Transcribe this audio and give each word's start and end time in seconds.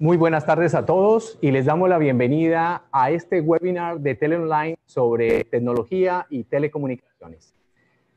Muy 0.00 0.16
buenas 0.16 0.46
tardes 0.46 0.76
a 0.76 0.86
todos 0.86 1.40
y 1.40 1.50
les 1.50 1.66
damos 1.66 1.88
la 1.88 1.98
bienvenida 1.98 2.84
a 2.92 3.10
este 3.10 3.40
webinar 3.40 3.98
de 3.98 4.14
Teleonline 4.14 4.76
sobre 4.86 5.42
tecnología 5.42 6.24
y 6.30 6.44
telecomunicaciones. 6.44 7.52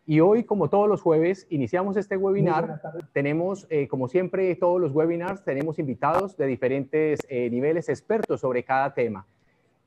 Y 0.06 0.20
hoy, 0.20 0.44
como 0.44 0.70
todos 0.70 0.88
los 0.88 1.02
jueves, 1.02 1.48
iniciamos 1.50 1.98
este 1.98 2.18
webinar. 2.18 2.84
Tenemos, 3.14 3.66
eh, 3.72 3.88
como 3.88 4.08
siempre, 4.08 4.56
todos 4.58 4.80
los 4.80 4.94
webinars, 4.94 5.44
tenemos 5.44 5.80
invitados 5.80 6.38
de 6.38 6.46
diferentes 6.46 7.20
eh, 7.28 7.50
niveles 7.50 7.90
expertos 7.90 8.42
sobre 8.42 8.64
cada 8.64 8.94
tema. 8.94 9.26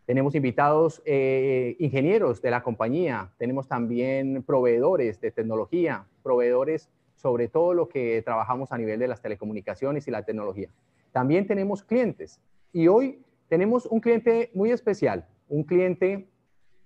Tenemos 0.04 0.34
invitados 0.34 1.00
eh, 1.04 1.76
ingenieros 1.78 2.42
de 2.42 2.50
la 2.50 2.64
compañía, 2.64 3.30
tenemos 3.38 3.68
también 3.68 4.42
proveedores 4.42 5.20
de 5.20 5.30
tecnología, 5.30 6.06
proveedores 6.24 6.90
sobre 7.14 7.46
todo 7.46 7.72
lo 7.72 7.88
que 7.88 8.20
trabajamos 8.22 8.72
a 8.72 8.78
nivel 8.78 8.98
de 8.98 9.06
las 9.06 9.22
telecomunicaciones 9.22 10.08
y 10.08 10.10
la 10.10 10.24
tecnología. 10.24 10.70
También 11.14 11.46
tenemos 11.46 11.84
clientes 11.84 12.40
y 12.72 12.88
hoy 12.88 13.22
tenemos 13.48 13.86
un 13.86 14.00
cliente 14.00 14.50
muy 14.52 14.72
especial, 14.72 15.28
un 15.48 15.62
cliente 15.62 16.28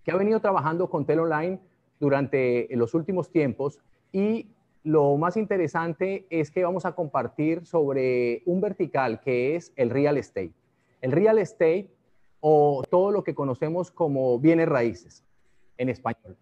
que 0.05 0.11
ha 0.11 0.17
venido 0.17 0.39
trabajando 0.39 0.91
con 0.91 1.07
Telonline 1.07 1.59
durante 1.99 2.69
los 2.73 2.93
últimos 2.93 3.31
tiempos 3.31 3.81
y 4.13 4.51
lo 4.85 5.17
más 5.17 5.39
interesante 5.39 6.27
es 6.29 6.51
que 6.51 6.63
vamos 6.63 6.85
a 6.85 6.93
compartir 6.93 7.65
sobre 7.65 8.43
un 8.45 8.61
vertical 8.61 9.19
que 9.21 9.57
es 9.57 9.73
el 9.77 9.89
real 9.89 10.19
estate. 10.19 10.53
El 11.01 11.13
real 11.13 11.39
estate 11.39 11.89
o 12.41 12.83
todo 12.91 13.11
lo 13.11 13.25
que 13.25 13.35
conocemos 13.35 13.91
como 13.91 14.39
bienes 14.39 14.69
raíces 14.69 15.25
en 15.79 15.89
español. 15.89 16.37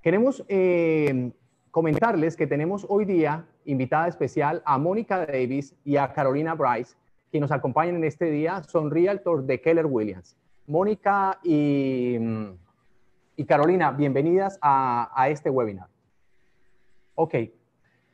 Queremos 0.00 0.46
eh, 0.48 1.30
comentarles 1.70 2.36
que 2.36 2.46
tenemos 2.46 2.86
hoy 2.88 3.04
día 3.04 3.46
invitada 3.66 4.08
especial 4.08 4.62
a 4.64 4.78
Mónica 4.78 5.26
Davis 5.26 5.74
y 5.84 5.98
a 5.98 6.10
Carolina 6.14 6.54
Bryce, 6.54 6.96
que 7.32 7.40
nos 7.40 7.50
acompañan 7.50 7.96
en 7.96 8.04
este 8.04 8.30
día 8.30 8.62
son 8.62 8.90
realtors 8.90 9.46
de 9.46 9.58
Keller 9.58 9.86
Williams. 9.86 10.36
Mónica 10.66 11.40
y, 11.42 12.16
y 13.36 13.44
Carolina, 13.46 13.90
bienvenidas 13.90 14.58
a, 14.60 15.10
a, 15.14 15.30
este 15.30 15.48
webinar. 15.48 15.88
Ok, 17.14 17.34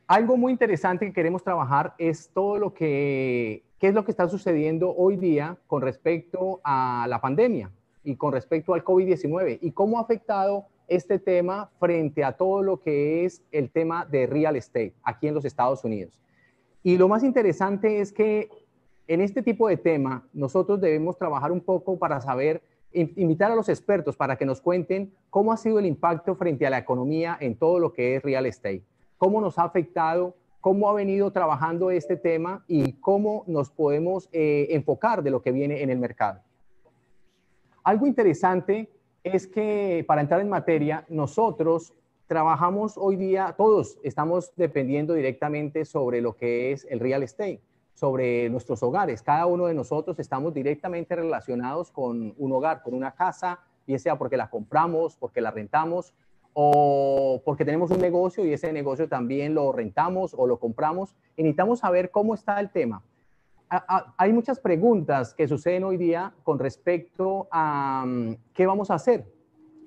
algo 0.07 0.37
muy 0.37 0.53
interesante 0.53 1.05
que 1.05 1.13
queremos 1.13 1.43
trabajar 1.43 1.93
es 1.97 2.31
todo 2.33 2.57
lo 2.57 2.73
que, 2.73 3.65
qué 3.77 3.89
es 3.89 3.93
lo 3.93 4.05
que 4.05 4.11
está 4.11 4.29
sucediendo 4.29 4.95
hoy 4.95 5.17
día 5.17 5.57
con 5.67 5.81
respecto 5.81 6.61
a 6.63 7.05
la 7.09 7.19
pandemia 7.19 7.71
y 8.05 8.15
con 8.15 8.31
respecto 8.31 8.73
al 8.73 8.85
COVID-19 8.85 9.59
y 9.61 9.71
cómo 9.73 9.99
ha 9.99 10.01
afectado 10.01 10.65
este 10.87 11.19
tema 11.19 11.69
frente 11.77 12.23
a 12.23 12.37
todo 12.37 12.63
lo 12.63 12.79
que 12.79 13.25
es 13.25 13.43
el 13.51 13.69
tema 13.69 14.05
de 14.05 14.27
real 14.27 14.55
estate 14.55 14.93
aquí 15.03 15.27
en 15.27 15.33
los 15.33 15.43
Estados 15.43 15.83
Unidos. 15.83 16.21
Y 16.83 16.97
lo 16.97 17.09
más 17.09 17.23
interesante 17.23 17.99
es 17.99 18.13
que 18.13 18.49
en 19.09 19.21
este 19.21 19.41
tipo 19.41 19.67
de 19.67 19.75
tema, 19.75 20.23
nosotros 20.33 20.79
debemos 20.79 21.17
trabajar 21.17 21.51
un 21.51 21.61
poco 21.61 21.97
para 21.97 22.21
saber, 22.21 22.61
invitar 22.93 23.51
a 23.51 23.55
los 23.55 23.67
expertos 23.67 24.15
para 24.15 24.37
que 24.37 24.45
nos 24.45 24.61
cuenten 24.61 25.11
cómo 25.31 25.51
ha 25.51 25.57
sido 25.57 25.79
el 25.79 25.87
impacto 25.87 26.35
frente 26.35 26.67
a 26.67 26.69
la 26.69 26.77
economía 26.77 27.35
en 27.41 27.55
todo 27.55 27.79
lo 27.79 27.91
que 27.91 28.15
es 28.15 28.21
real 28.21 28.45
estate, 28.45 28.83
cómo 29.17 29.41
nos 29.41 29.57
ha 29.57 29.63
afectado, 29.63 30.35
cómo 30.61 30.87
ha 30.87 30.93
venido 30.93 31.31
trabajando 31.31 31.89
este 31.89 32.17
tema 32.17 32.63
y 32.67 32.93
cómo 32.93 33.45
nos 33.47 33.71
podemos 33.71 34.29
eh, 34.31 34.67
enfocar 34.69 35.23
de 35.23 35.31
lo 35.31 35.41
que 35.41 35.53
viene 35.53 35.81
en 35.81 35.89
el 35.89 35.97
mercado. 35.97 36.41
Algo 37.83 38.05
interesante 38.05 38.91
es 39.23 39.47
que 39.47 40.05
para 40.07 40.21
entrar 40.21 40.39
en 40.39 40.49
materia, 40.49 41.03
nosotros 41.09 41.95
trabajamos 42.27 42.95
hoy 42.95 43.15
día, 43.15 43.55
todos 43.57 43.97
estamos 44.03 44.53
dependiendo 44.55 45.15
directamente 45.15 45.83
sobre 45.83 46.21
lo 46.21 46.35
que 46.35 46.73
es 46.73 46.85
el 46.91 46.99
real 46.99 47.23
estate 47.23 47.59
sobre 47.99 48.49
nuestros 48.49 48.81
hogares. 48.81 49.21
Cada 49.21 49.45
uno 49.45 49.65
de 49.65 49.73
nosotros 49.73 50.17
estamos 50.19 50.53
directamente 50.53 51.15
relacionados 51.15 51.91
con 51.91 52.33
un 52.37 52.51
hogar, 52.53 52.81
con 52.81 52.93
una 52.93 53.11
casa, 53.11 53.59
bien 53.85 53.99
sea 53.99 54.17
porque 54.17 54.37
la 54.37 54.49
compramos, 54.49 55.17
porque 55.17 55.41
la 55.41 55.51
rentamos 55.51 56.13
o 56.53 57.41
porque 57.43 57.65
tenemos 57.65 57.91
un 57.91 57.99
negocio 57.99 58.45
y 58.45 58.53
ese 58.53 58.71
negocio 58.71 59.09
también 59.09 59.53
lo 59.53 59.73
rentamos 59.73 60.33
o 60.37 60.47
lo 60.47 60.59
compramos. 60.59 61.13
Y 61.35 61.43
necesitamos 61.43 61.79
saber 61.79 62.09
cómo 62.09 62.33
está 62.33 62.59
el 62.61 62.69
tema. 62.69 63.03
hay 64.17 64.31
muchas 64.31 64.59
preguntas 64.59 65.33
que 65.33 65.47
suceden 65.47 65.83
hoy 65.83 65.97
día 65.97 66.33
con 66.43 66.57
respecto 66.57 67.49
a 67.51 68.05
mm, 68.07 68.35
qué 68.53 68.65
vamos 68.65 68.91
a 68.91 68.95
hacer. 68.95 69.25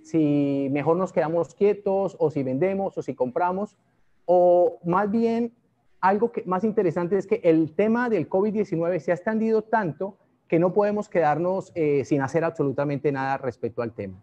Si 0.02 0.68
mejor 0.70 0.98
nos 0.98 1.12
quedamos 1.12 1.54
quietos 1.54 2.14
o 2.18 2.30
si 2.30 2.42
vendemos 2.42 2.98
o 2.98 3.02
si 3.02 3.14
compramos 3.14 3.78
o 4.26 4.78
más 4.84 5.10
bien 5.10 5.54
algo 6.02 6.32
que, 6.32 6.42
más 6.44 6.64
interesante 6.64 7.16
es 7.16 7.26
que 7.26 7.40
el 7.44 7.72
tema 7.74 8.10
del 8.10 8.28
COVID-19 8.28 8.98
se 8.98 9.12
ha 9.12 9.14
extendido 9.14 9.62
tanto 9.62 10.18
que 10.48 10.58
no 10.58 10.74
podemos 10.74 11.08
quedarnos 11.08 11.72
eh, 11.74 12.04
sin 12.04 12.20
hacer 12.20 12.44
absolutamente 12.44 13.10
nada 13.12 13.38
respecto 13.38 13.80
al 13.82 13.92
tema. 13.92 14.20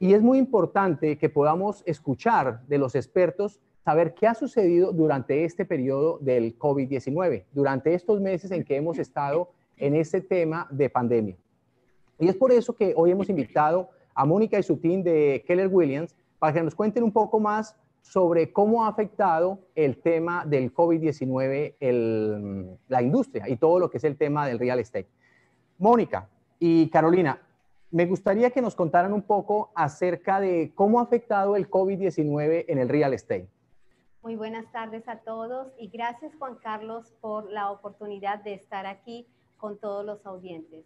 Y 0.00 0.14
es 0.14 0.22
muy 0.22 0.38
importante 0.38 1.18
que 1.18 1.28
podamos 1.28 1.84
escuchar 1.86 2.66
de 2.66 2.78
los 2.78 2.94
expertos, 2.94 3.60
saber 3.84 4.14
qué 4.14 4.26
ha 4.26 4.34
sucedido 4.34 4.90
durante 4.90 5.44
este 5.44 5.64
periodo 5.64 6.18
del 6.18 6.58
COVID-19, 6.58 7.44
durante 7.52 7.94
estos 7.94 8.20
meses 8.20 8.50
en 8.50 8.64
que 8.64 8.76
hemos 8.76 8.98
estado 8.98 9.50
en 9.76 9.94
este 9.94 10.22
tema 10.22 10.66
de 10.70 10.88
pandemia. 10.88 11.36
Y 12.18 12.28
es 12.28 12.36
por 12.36 12.52
eso 12.52 12.74
que 12.74 12.94
hoy 12.96 13.10
hemos 13.10 13.28
invitado 13.28 13.90
a 14.14 14.24
Mónica 14.24 14.58
y 14.58 14.62
su 14.62 14.78
team 14.78 15.02
de 15.02 15.44
Keller 15.46 15.68
Williams 15.68 16.16
para 16.38 16.54
que 16.54 16.62
nos 16.62 16.74
cuenten 16.74 17.04
un 17.04 17.12
poco 17.12 17.38
más 17.38 17.76
sobre 18.02 18.52
cómo 18.52 18.84
ha 18.84 18.88
afectado 18.88 19.60
el 19.74 20.02
tema 20.02 20.44
del 20.44 20.74
COVID-19 20.74 22.76
la 22.88 23.02
industria 23.02 23.48
y 23.48 23.56
todo 23.56 23.78
lo 23.78 23.90
que 23.90 23.98
es 23.98 24.04
el 24.04 24.18
tema 24.18 24.46
del 24.46 24.58
real 24.58 24.78
estate. 24.78 25.08
Mónica 25.78 26.28
y 26.58 26.90
Carolina, 26.90 27.40
me 27.90 28.06
gustaría 28.06 28.50
que 28.50 28.62
nos 28.62 28.74
contaran 28.74 29.12
un 29.12 29.22
poco 29.22 29.70
acerca 29.74 30.40
de 30.40 30.72
cómo 30.74 31.00
ha 31.00 31.02
afectado 31.02 31.56
el 31.56 31.70
COVID-19 31.70 32.66
en 32.68 32.78
el 32.78 32.88
real 32.88 33.14
estate. 33.14 33.48
Muy 34.22 34.36
buenas 34.36 34.70
tardes 34.72 35.08
a 35.08 35.18
todos 35.18 35.72
y 35.78 35.88
gracias 35.88 36.34
Juan 36.38 36.56
Carlos 36.56 37.12
por 37.20 37.50
la 37.50 37.70
oportunidad 37.70 38.42
de 38.42 38.54
estar 38.54 38.86
aquí 38.86 39.26
con 39.56 39.78
todos 39.78 40.04
los 40.04 40.24
audientes. 40.26 40.84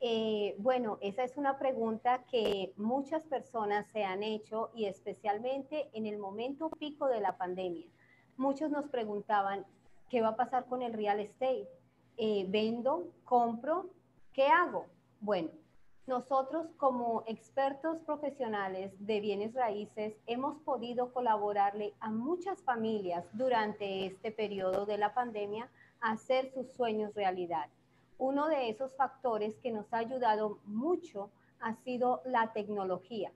Eh, 0.00 0.54
bueno, 0.58 0.98
esa 1.00 1.24
es 1.24 1.36
una 1.36 1.58
pregunta 1.58 2.24
que 2.30 2.72
muchas 2.76 3.24
personas 3.24 3.86
se 3.92 4.04
han 4.04 4.22
hecho 4.22 4.70
y 4.74 4.84
especialmente 4.86 5.88
en 5.94 6.06
el 6.06 6.18
momento 6.18 6.70
pico 6.70 7.06
de 7.06 7.20
la 7.20 7.38
pandemia. 7.38 7.86
Muchos 8.36 8.70
nos 8.70 8.88
preguntaban, 8.88 9.64
¿qué 10.10 10.20
va 10.20 10.28
a 10.28 10.36
pasar 10.36 10.66
con 10.66 10.82
el 10.82 10.92
real 10.92 11.20
estate? 11.20 11.68
Eh, 12.18 12.46
¿Vendo? 12.48 13.12
¿Compro? 13.24 13.90
¿Qué 14.32 14.46
hago? 14.46 14.86
Bueno, 15.20 15.48
nosotros 16.06 16.68
como 16.76 17.24
expertos 17.26 17.98
profesionales 18.02 18.92
de 18.98 19.20
bienes 19.20 19.54
raíces 19.54 20.14
hemos 20.26 20.58
podido 20.62 21.12
colaborarle 21.12 21.94
a 22.00 22.10
muchas 22.10 22.62
familias 22.62 23.24
durante 23.32 24.06
este 24.06 24.30
periodo 24.30 24.86
de 24.86 24.98
la 24.98 25.14
pandemia 25.14 25.68
a 26.00 26.12
hacer 26.12 26.52
sus 26.52 26.70
sueños 26.74 27.14
realidad. 27.14 27.68
Uno 28.18 28.48
de 28.48 28.70
esos 28.70 28.94
factores 28.96 29.54
que 29.58 29.70
nos 29.70 29.92
ha 29.92 29.98
ayudado 29.98 30.58
mucho 30.64 31.30
ha 31.60 31.74
sido 31.84 32.22
la 32.24 32.52
tecnología. 32.54 33.30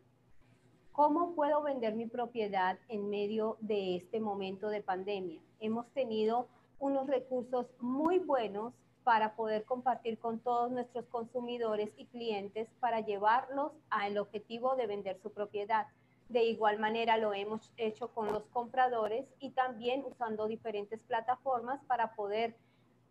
¿Cómo 0.93 1.35
puedo 1.35 1.63
vender 1.63 1.95
mi 1.95 2.07
propiedad 2.07 2.79
en 2.89 3.11
medio 3.11 3.59
de 3.61 3.97
este 3.97 4.21
momento 4.21 4.71
de 4.71 4.83
pandemia? 4.83 5.43
Hemos 5.61 5.87
tenido 5.93 6.49
unos 6.79 7.07
recursos 7.09 7.67
muy 7.79 8.21
buenos 8.21 8.73
para 9.05 9.37
poder 9.37 9.65
compartir 9.65 10.19
con 10.19 10.41
todos 10.41 10.71
nuestros 10.71 11.05
consumidores 11.07 11.91
y 11.99 12.07
clientes 12.07 12.69
para 12.81 13.01
llevarlos 13.01 13.73
al 13.91 14.17
objetivo 14.17 14.77
de 14.77 14.87
vender 14.87 15.19
su 15.21 15.31
propiedad. 15.31 15.89
De 16.31 16.45
igual 16.45 16.79
manera 16.79 17.19
lo 17.19 17.35
hemos 17.35 17.71
hecho 17.77 18.09
con 18.15 18.33
los 18.33 18.45
compradores 18.47 19.27
y 19.41 19.51
también 19.51 20.05
usando 20.07 20.47
diferentes 20.47 21.03
plataformas 21.03 21.85
para 21.85 22.15
poder 22.15 22.57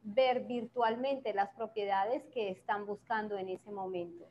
ver 0.03 0.45
virtualmente 0.45 1.33
las 1.33 1.49
propiedades 1.55 2.23
que 2.33 2.49
están 2.49 2.85
buscando 2.85 3.37
en 3.37 3.49
ese 3.49 3.71
momento. 3.71 4.25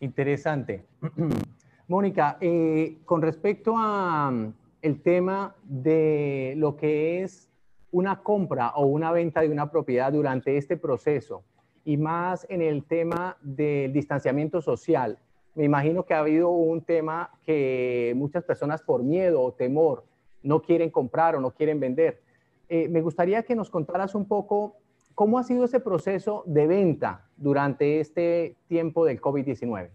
Interesante. 0.00 0.84
Mónica, 1.88 2.36
eh, 2.40 2.98
con 3.04 3.22
respecto 3.22 3.74
a 3.76 4.30
mm, 4.30 4.52
el 4.82 5.02
tema 5.02 5.54
de 5.64 6.54
lo 6.56 6.76
que 6.76 7.22
es 7.22 7.48
una 7.90 8.22
compra 8.22 8.70
o 8.76 8.86
una 8.86 9.10
venta 9.12 9.40
de 9.40 9.48
una 9.48 9.70
propiedad 9.70 10.12
durante 10.12 10.56
este 10.56 10.76
proceso 10.76 11.42
y 11.84 11.96
más 11.96 12.46
en 12.50 12.60
el 12.60 12.84
tema 12.84 13.38
del 13.40 13.92
distanciamiento 13.92 14.60
social, 14.60 15.18
me 15.54 15.64
imagino 15.64 16.04
que 16.04 16.14
ha 16.14 16.20
habido 16.20 16.50
un 16.50 16.82
tema 16.82 17.30
que 17.44 18.12
muchas 18.14 18.44
personas 18.44 18.82
por 18.82 19.02
miedo 19.02 19.42
o 19.42 19.52
temor 19.52 20.04
no 20.42 20.62
quieren 20.62 20.90
comprar 20.90 21.34
o 21.34 21.40
no 21.40 21.50
quieren 21.50 21.80
vender. 21.80 22.20
Eh, 22.68 22.88
me 22.88 23.00
gustaría 23.00 23.42
que 23.42 23.56
nos 23.56 23.70
contaras 23.70 24.14
un 24.14 24.26
poco 24.26 24.76
¿Cómo 25.18 25.40
ha 25.40 25.42
sido 25.42 25.64
ese 25.64 25.80
proceso 25.80 26.44
de 26.46 26.68
venta 26.68 27.26
durante 27.36 27.98
este 27.98 28.56
tiempo 28.68 29.04
del 29.04 29.20
COVID-19? 29.20 29.90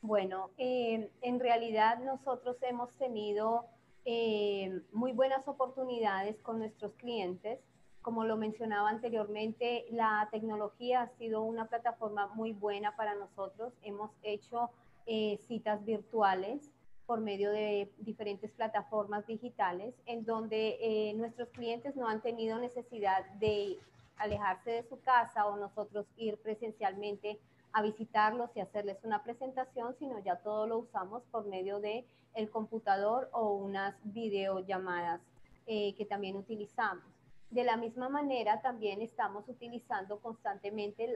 Bueno, 0.00 0.50
eh, 0.58 1.10
en 1.22 1.40
realidad 1.40 1.98
nosotros 2.04 2.56
hemos 2.62 2.94
tenido 2.98 3.64
eh, 4.04 4.80
muy 4.92 5.10
buenas 5.10 5.48
oportunidades 5.48 6.40
con 6.42 6.60
nuestros 6.60 6.94
clientes. 6.94 7.58
como 8.00 8.24
lo 8.24 8.36
mencionaba 8.36 8.90
anteriormente, 8.90 9.86
la 9.90 10.28
tecnología 10.30 11.02
ha 11.02 11.08
sido 11.18 11.42
una 11.42 11.66
plataforma 11.66 12.28
muy 12.28 12.52
buena 12.52 12.94
para 12.94 13.16
nosotros. 13.16 13.72
Hemos 13.82 14.12
hecho 14.22 14.70
eh, 15.06 15.40
citas 15.48 15.84
virtuales 15.84 16.70
por 17.06 17.20
medio 17.20 17.50
de 17.50 17.90
diferentes 17.98 18.52
plataformas 18.52 19.26
digitales 19.26 19.94
en 20.06 20.24
donde 20.24 20.76
eh, 20.80 21.14
nuestros 21.14 21.48
clientes 21.48 21.96
no 21.96 22.08
han 22.08 22.20
tenido 22.20 22.60
necesidad 22.60 23.24
de 23.40 23.78
alejarse 24.16 24.70
de 24.70 24.82
su 24.84 25.00
casa 25.00 25.46
o 25.46 25.56
nosotros 25.56 26.06
ir 26.16 26.38
presencialmente 26.38 27.38
a 27.72 27.82
visitarlos 27.82 28.50
y 28.54 28.60
hacerles 28.60 28.98
una 29.04 29.22
presentación, 29.22 29.94
sino 29.98 30.18
ya 30.20 30.36
todo 30.36 30.66
lo 30.66 30.78
usamos 30.78 31.22
por 31.30 31.46
medio 31.46 31.78
de 31.80 32.06
el 32.34 32.50
computador 32.50 33.28
o 33.32 33.52
unas 33.52 33.94
videollamadas 34.04 35.20
eh, 35.66 35.94
que 35.94 36.04
también 36.04 36.36
utilizamos. 36.36 37.04
De 37.50 37.64
la 37.64 37.76
misma 37.76 38.08
manera, 38.08 38.60
también 38.60 39.02
estamos 39.02 39.48
utilizando 39.48 40.20
constantemente 40.20 41.12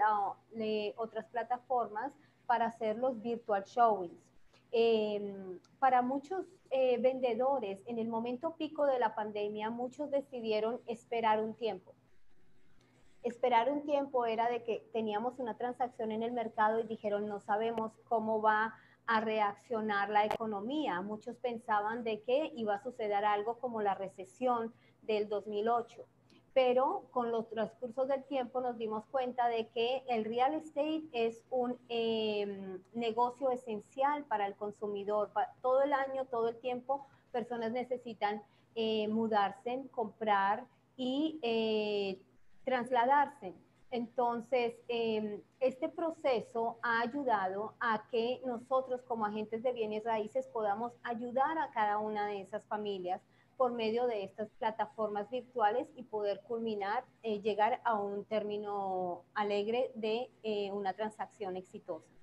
otras 0.97 1.27
plataformas 1.27 2.13
para 2.47 2.67
hacer 2.67 2.97
los 2.97 3.21
virtual 3.21 3.65
showings. 3.65 4.21
Em, 4.73 5.59
para 5.79 6.03
muchos 6.03 6.47
eh, 6.71 6.99
vendedores, 6.99 7.81
en 7.87 7.99
el 7.99 8.09
momento 8.09 8.55
pico 8.57 8.87
de 8.87 8.99
la 8.99 9.15
pandemia, 9.15 9.71
muchos 9.71 10.11
decidieron 10.11 10.81
esperar 10.87 11.41
un 11.41 11.55
tiempo. 11.55 11.93
Esperar 13.23 13.71
un 13.71 13.83
tiempo 13.85 14.25
era 14.25 14.49
de 14.49 14.63
que 14.65 14.89
teníamos 14.93 15.39
una 15.39 15.57
transacción 15.57 16.11
en 16.11 16.23
el 16.23 16.33
mercado 16.33 16.81
y 16.81 16.85
dijeron, 16.85 17.29
no 17.29 17.41
sabemos 17.41 17.93
cómo 18.09 18.41
va 18.41 18.75
a 19.07 19.21
reaccionar 19.21 20.09
la 20.09 20.25
economía. 20.25 21.01
Muchos 21.03 21.37
pensaban 21.37 22.05
de 22.05 22.23
que 22.23 22.53
iba 22.55 22.77
a 22.77 22.83
suceder 22.83 23.25
algo 23.25 23.59
como 23.59 23.83
la 23.83 23.95
recesión 23.95 24.73
del 25.03 25.29
2008 25.29 26.07
pero 26.53 27.07
con 27.13 27.31
los 27.31 27.49
transcursos 27.49 28.09
del 28.09 28.25
tiempo 28.25 28.61
nos 28.61 28.77
dimos 28.77 29.05
cuenta 29.07 29.49
de 29.49 29.69
que 29.69 30.03
el 30.09 30.25
real 30.25 30.55
estate 30.55 31.05
es 31.13 31.45
un 31.51 31.79
em, 31.89 32.83
negocio 32.93 33.51
esencial 33.51 34.25
para 34.25 34.47
el 34.47 34.55
consumidor. 34.57 35.31
todo 35.63 35.83
el 35.83 35.93
año, 35.93 36.25
todo 36.27 36.49
el 36.49 36.57
tiempo, 36.57 37.07
personas 37.31 37.71
necesitan 37.73 38.43
eh, 38.75 39.07
mudarse, 39.09 39.85
comprar 39.93 40.65
y 40.97 41.39
eh, 41.43 42.19
trasladarse. 42.71 43.53
Entonces, 43.91 44.75
em, 44.87 45.41
este 45.59 45.89
proceso 45.89 46.79
ha 46.83 47.01
ayudado 47.01 47.75
a 47.81 48.05
que 48.13 48.41
nosotros 48.47 49.03
como 49.03 49.27
agentes 49.27 49.65
de 49.65 49.73
bienes 49.73 50.05
raíces 50.05 50.47
podamos 50.47 50.93
ayudar 51.03 51.59
a 51.59 51.73
cada 51.73 51.99
una 51.99 52.29
de 52.29 52.43
esas 52.43 52.65
familias 52.67 53.21
por 53.57 53.73
medio 53.73 54.07
de 54.07 54.23
estas 54.23 54.49
plataformas 54.61 55.29
virtuales 55.31 55.89
y 55.97 56.05
poder 56.05 56.43
culminar, 56.47 57.05
eh, 57.25 57.41
llegar 57.41 57.81
a 57.85 57.95
un 57.95 58.25
término 58.25 59.25
alegre 59.35 59.91
de 59.97 60.31
eh, 60.45 60.71
una 60.71 60.93
transacción 60.93 61.57
exitosa. 61.57 62.20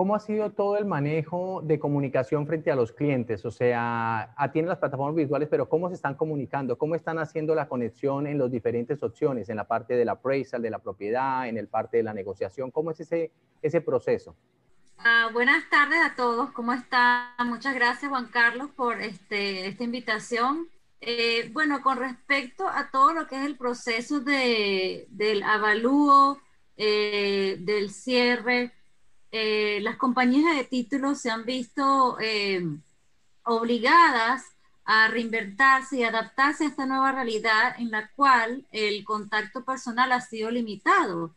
¿Cómo 0.00 0.14
ha 0.14 0.20
sido 0.20 0.48
todo 0.48 0.78
el 0.78 0.86
manejo 0.86 1.60
de 1.62 1.78
comunicación 1.78 2.46
frente 2.46 2.70
a 2.70 2.74
los 2.74 2.90
clientes? 2.90 3.44
O 3.44 3.50
sea, 3.50 4.34
tienen 4.50 4.70
las 4.70 4.78
plataformas 4.78 5.14
virtuales, 5.14 5.46
pero 5.50 5.68
¿cómo 5.68 5.90
se 5.90 5.94
están 5.94 6.14
comunicando? 6.14 6.78
¿Cómo 6.78 6.94
están 6.94 7.18
haciendo 7.18 7.54
la 7.54 7.68
conexión 7.68 8.26
en 8.26 8.38
las 8.38 8.50
diferentes 8.50 9.02
opciones, 9.02 9.50
en 9.50 9.56
la 9.56 9.68
parte 9.68 9.96
del 9.96 10.08
appraisal 10.08 10.62
de 10.62 10.70
la 10.70 10.78
propiedad, 10.78 11.46
en 11.46 11.58
el 11.58 11.68
parte 11.68 11.98
de 11.98 12.02
la 12.04 12.14
negociación? 12.14 12.70
¿Cómo 12.70 12.92
es 12.92 13.00
ese, 13.00 13.30
ese 13.60 13.82
proceso? 13.82 14.34
Ah, 14.96 15.28
buenas 15.34 15.68
tardes 15.68 15.98
a 16.02 16.14
todos, 16.16 16.50
¿cómo 16.52 16.72
están? 16.72 17.34
Muchas 17.44 17.74
gracias 17.74 18.10
Juan 18.10 18.28
Carlos 18.28 18.70
por 18.70 19.02
este, 19.02 19.66
esta 19.66 19.84
invitación. 19.84 20.66
Eh, 21.02 21.50
bueno, 21.52 21.82
con 21.82 21.98
respecto 21.98 22.66
a 22.66 22.90
todo 22.90 23.12
lo 23.12 23.26
que 23.26 23.36
es 23.36 23.44
el 23.44 23.58
proceso 23.58 24.20
de, 24.20 25.08
del 25.10 25.42
avalúo, 25.42 26.40
eh, 26.78 27.58
del 27.60 27.90
cierre, 27.90 28.72
eh, 29.32 29.80
las 29.82 29.96
compañías 29.96 30.56
de 30.56 30.64
títulos 30.64 31.20
se 31.20 31.30
han 31.30 31.44
visto 31.44 32.16
obligadas 33.44 34.44
a 34.84 35.08
reinventarse 35.08 35.98
y 35.98 36.02
adaptarse 36.02 36.64
a 36.64 36.68
esta 36.68 36.86
nueva 36.86 37.12
realidad 37.12 37.76
en 37.78 37.90
la 37.90 38.10
cual 38.16 38.66
el 38.72 39.04
contacto 39.04 39.64
personal 39.64 40.10
ha 40.12 40.20
sido 40.20 40.50
limitado. 40.50 41.34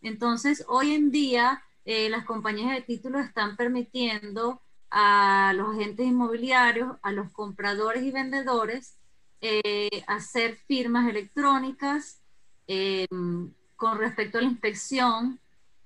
Entonces, 0.00 0.64
hoy 0.68 0.92
en 0.92 1.10
día, 1.10 1.62
eh, 1.84 2.08
las 2.08 2.24
compañías 2.24 2.70
de 2.70 2.82
títulos 2.82 3.24
están 3.24 3.56
permitiendo 3.56 4.60
a 4.90 5.52
los 5.56 5.74
agentes 5.74 6.06
inmobiliarios, 6.06 6.96
a 7.02 7.10
los 7.10 7.32
compradores 7.32 8.04
y 8.04 8.12
vendedores, 8.12 8.94
eh, 9.40 10.04
hacer 10.06 10.56
firmas 10.68 11.08
electrónicas 11.08 12.20
eh, 12.68 13.06
con 13.76 13.98
respecto 13.98 14.38
a 14.38 14.42
la 14.42 14.48
inspección, 14.48 15.40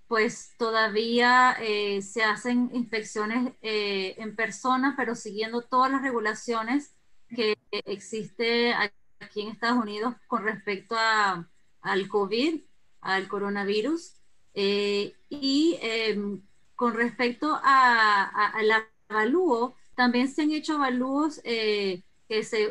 pues 0.09 0.55
todavía 0.59 1.57
se 2.01 2.25
hacen 2.25 2.71
inspecciones 2.73 3.53
en 3.61 4.35
persona, 4.35 4.95
pero 4.97 5.15
siguiendo 5.15 5.61
todas 5.63 5.93
las 5.93 6.03
regulaciones 6.03 6.95
que 7.29 7.57
existe 7.71 8.75
aquí 9.21 9.43
en 9.43 9.49
Estados 9.49 9.83
Unidos 9.83 10.15
con 10.27 10.45
respecto 10.45 10.97
a, 10.99 11.49
al 11.81 12.09
COVID, 12.09 12.61
al 13.01 13.29
coronavirus. 13.29 14.15
Eh, 14.55 15.15
y 15.29 15.79
em, 15.81 16.43
con 16.75 16.95
respecto 16.95 17.59
al 17.63 18.73
avalúo, 19.09 19.77
también 19.95 20.29
se 20.29 20.43
han 20.43 20.53
hecho 20.53 20.75
avalúos 20.75 21.41
eh, 21.45 22.03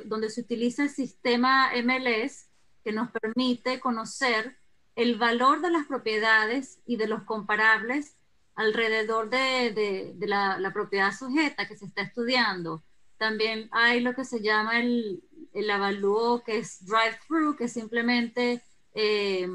donde 0.06 0.30
se 0.30 0.42
utiliza 0.42 0.84
el 0.84 0.90
sistema 0.90 1.72
MLS 1.84 2.50
que 2.84 2.92
nos 2.92 3.10
permite 3.12 3.80
conocer 3.80 4.58
el 4.98 5.16
valor 5.16 5.62
de 5.62 5.70
las 5.70 5.86
propiedades 5.86 6.80
y 6.88 6.98
de 6.98 7.08
los 7.08 7.22
comparables 7.22 8.18
alrededor 8.56 9.30
de, 9.30 10.16
de, 10.18 10.28
la, 10.28 10.58
la, 10.58 10.74
propiedad 10.74 11.14
sujeta 11.14 11.68
que 11.68 11.78
se 11.78 11.86
está 11.86 12.02
estudiando. 12.02 12.84
También 13.18 13.70
hay 13.72 14.00
lo 14.00 14.16
que 14.16 14.26
se 14.26 14.42
llama 14.42 14.80
el, 14.80 15.24
el 15.54 15.70
avalúo 15.70 16.44
que 16.44 16.58
es 16.58 16.84
drive-through, 16.84 17.56
que 17.56 17.68
simplemente 17.68 18.64
eh, 18.96 19.48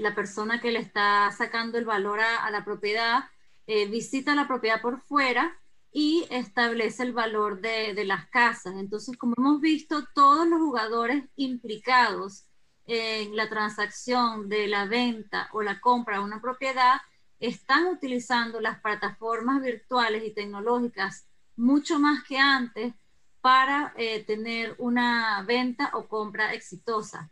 la 0.00 0.16
persona 0.16 0.60
que 0.60 0.72
le 0.72 0.80
está 0.80 1.30
sacando 1.30 1.78
el 1.78 1.84
valor 1.84 2.18
a, 2.18 2.50
la 2.50 2.64
propiedad 2.64 3.20
eh, 3.68 3.86
visita 3.86 4.34
la 4.34 4.48
propiedad 4.48 4.82
por 4.82 5.00
fuera 5.00 5.56
y 5.92 6.26
establece 6.28 7.04
el 7.04 7.12
valor 7.12 7.60
de, 7.60 7.94
de, 7.94 8.04
las 8.04 8.28
casas. 8.30 8.74
Entonces, 8.78 9.16
como 9.16 9.34
hemos 9.38 9.60
visto, 9.60 10.04
todos 10.12 10.44
los 10.48 10.58
jugadores 10.58 11.22
implicados 11.36 12.46
en 12.94 13.34
la 13.34 13.48
transacción 13.48 14.50
de 14.50 14.66
la 14.66 14.84
venta 14.84 15.48
o 15.52 15.62
la 15.62 15.80
compra 15.80 16.18
de 16.18 16.24
una 16.24 16.42
propiedad 16.42 16.96
están 17.40 17.86
utilizando 17.86 18.60
las 18.60 18.80
plataformas 18.80 19.62
virtuales 19.62 20.22
y 20.24 20.34
tecnológicas 20.34 21.26
mucho 21.56 21.98
más 21.98 22.22
que 22.28 22.36
antes 22.36 22.92
para 23.40 23.94
eh, 23.96 24.22
tener 24.24 24.74
una 24.78 25.42
venta 25.48 25.90
o 25.94 26.06
compra 26.06 26.52
exitosa. 26.52 27.30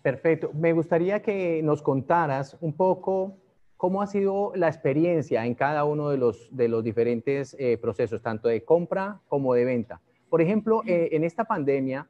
Perfecto. 0.00 0.50
Me 0.54 0.72
gustaría 0.72 1.20
que 1.20 1.60
nos 1.62 1.82
contaras 1.82 2.56
un 2.62 2.72
poco 2.72 3.36
cómo 3.76 4.00
ha 4.00 4.06
sido 4.06 4.52
la 4.54 4.68
experiencia 4.68 5.44
en 5.44 5.54
cada 5.54 5.84
uno 5.84 6.08
de 6.08 6.16
los, 6.16 6.48
de 6.56 6.68
los 6.68 6.82
diferentes 6.82 7.54
eh, 7.58 7.76
procesos, 7.76 8.22
tanto 8.22 8.48
de 8.48 8.64
compra 8.64 9.20
como 9.28 9.52
de 9.52 9.66
venta. 9.66 10.00
Por 10.30 10.40
ejemplo, 10.40 10.82
eh, 10.86 11.10
en 11.12 11.22
esta 11.22 11.44
pandemia, 11.44 12.08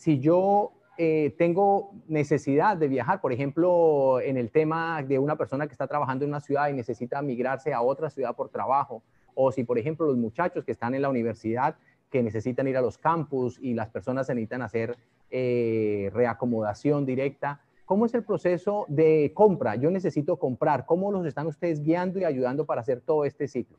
si 0.00 0.18
yo 0.18 0.72
eh, 0.96 1.34
tengo 1.36 1.92
necesidad 2.08 2.74
de 2.74 2.88
viajar, 2.88 3.20
por 3.20 3.34
ejemplo, 3.34 4.18
en 4.22 4.38
el 4.38 4.50
tema 4.50 5.02
de 5.02 5.18
una 5.18 5.36
persona 5.36 5.66
que 5.66 5.72
está 5.72 5.86
trabajando 5.86 6.24
en 6.24 6.30
una 6.30 6.40
ciudad 6.40 6.70
y 6.70 6.72
necesita 6.72 7.20
migrarse 7.20 7.74
a 7.74 7.82
otra 7.82 8.08
ciudad 8.08 8.34
por 8.34 8.48
trabajo, 8.48 9.02
o 9.34 9.52
si, 9.52 9.62
por 9.62 9.78
ejemplo, 9.78 10.06
los 10.06 10.16
muchachos 10.16 10.64
que 10.64 10.72
están 10.72 10.94
en 10.94 11.02
la 11.02 11.10
universidad 11.10 11.76
que 12.08 12.22
necesitan 12.22 12.66
ir 12.66 12.78
a 12.78 12.80
los 12.80 12.96
campus 12.96 13.58
y 13.60 13.74
las 13.74 13.90
personas 13.90 14.26
necesitan 14.30 14.62
hacer 14.62 14.96
eh, 15.30 16.10
reacomodación 16.14 17.04
directa. 17.04 17.60
¿Cómo 17.84 18.06
es 18.06 18.14
el 18.14 18.24
proceso 18.24 18.86
de 18.88 19.32
compra? 19.34 19.76
Yo 19.76 19.90
necesito 19.90 20.38
comprar. 20.38 20.86
¿Cómo 20.86 21.12
los 21.12 21.26
están 21.26 21.46
ustedes 21.46 21.82
guiando 21.82 22.18
y 22.18 22.24
ayudando 22.24 22.64
para 22.64 22.80
hacer 22.80 23.02
todo 23.02 23.26
este 23.26 23.48
ciclo? 23.48 23.76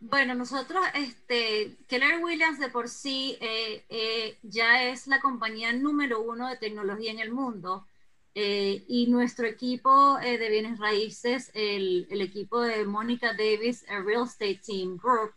Bueno, 0.00 0.34
nosotros, 0.34 0.84
este, 0.94 1.76
Keller 1.88 2.22
Williams 2.22 2.60
de 2.60 2.68
por 2.68 2.88
sí 2.88 3.36
eh, 3.40 3.84
eh, 3.88 4.38
ya 4.42 4.84
es 4.84 5.06
la 5.08 5.20
compañía 5.20 5.72
número 5.72 6.22
uno 6.22 6.48
de 6.48 6.56
tecnología 6.56 7.10
en 7.10 7.20
el 7.20 7.32
mundo. 7.32 7.86
y 8.34 9.06
nuestro 9.08 9.46
equipo 9.46 10.16
de 10.18 10.48
bienes 10.48 10.78
raíces, 10.78 11.50
el, 11.54 12.06
equipo 12.10 12.60
de 12.60 12.84
Mónica 12.84 13.32
Davis, 13.34 13.84
el 13.88 14.04
Real 14.04 14.24
Estate 14.24 14.60
Team 14.64 14.96
Group, 14.96 15.32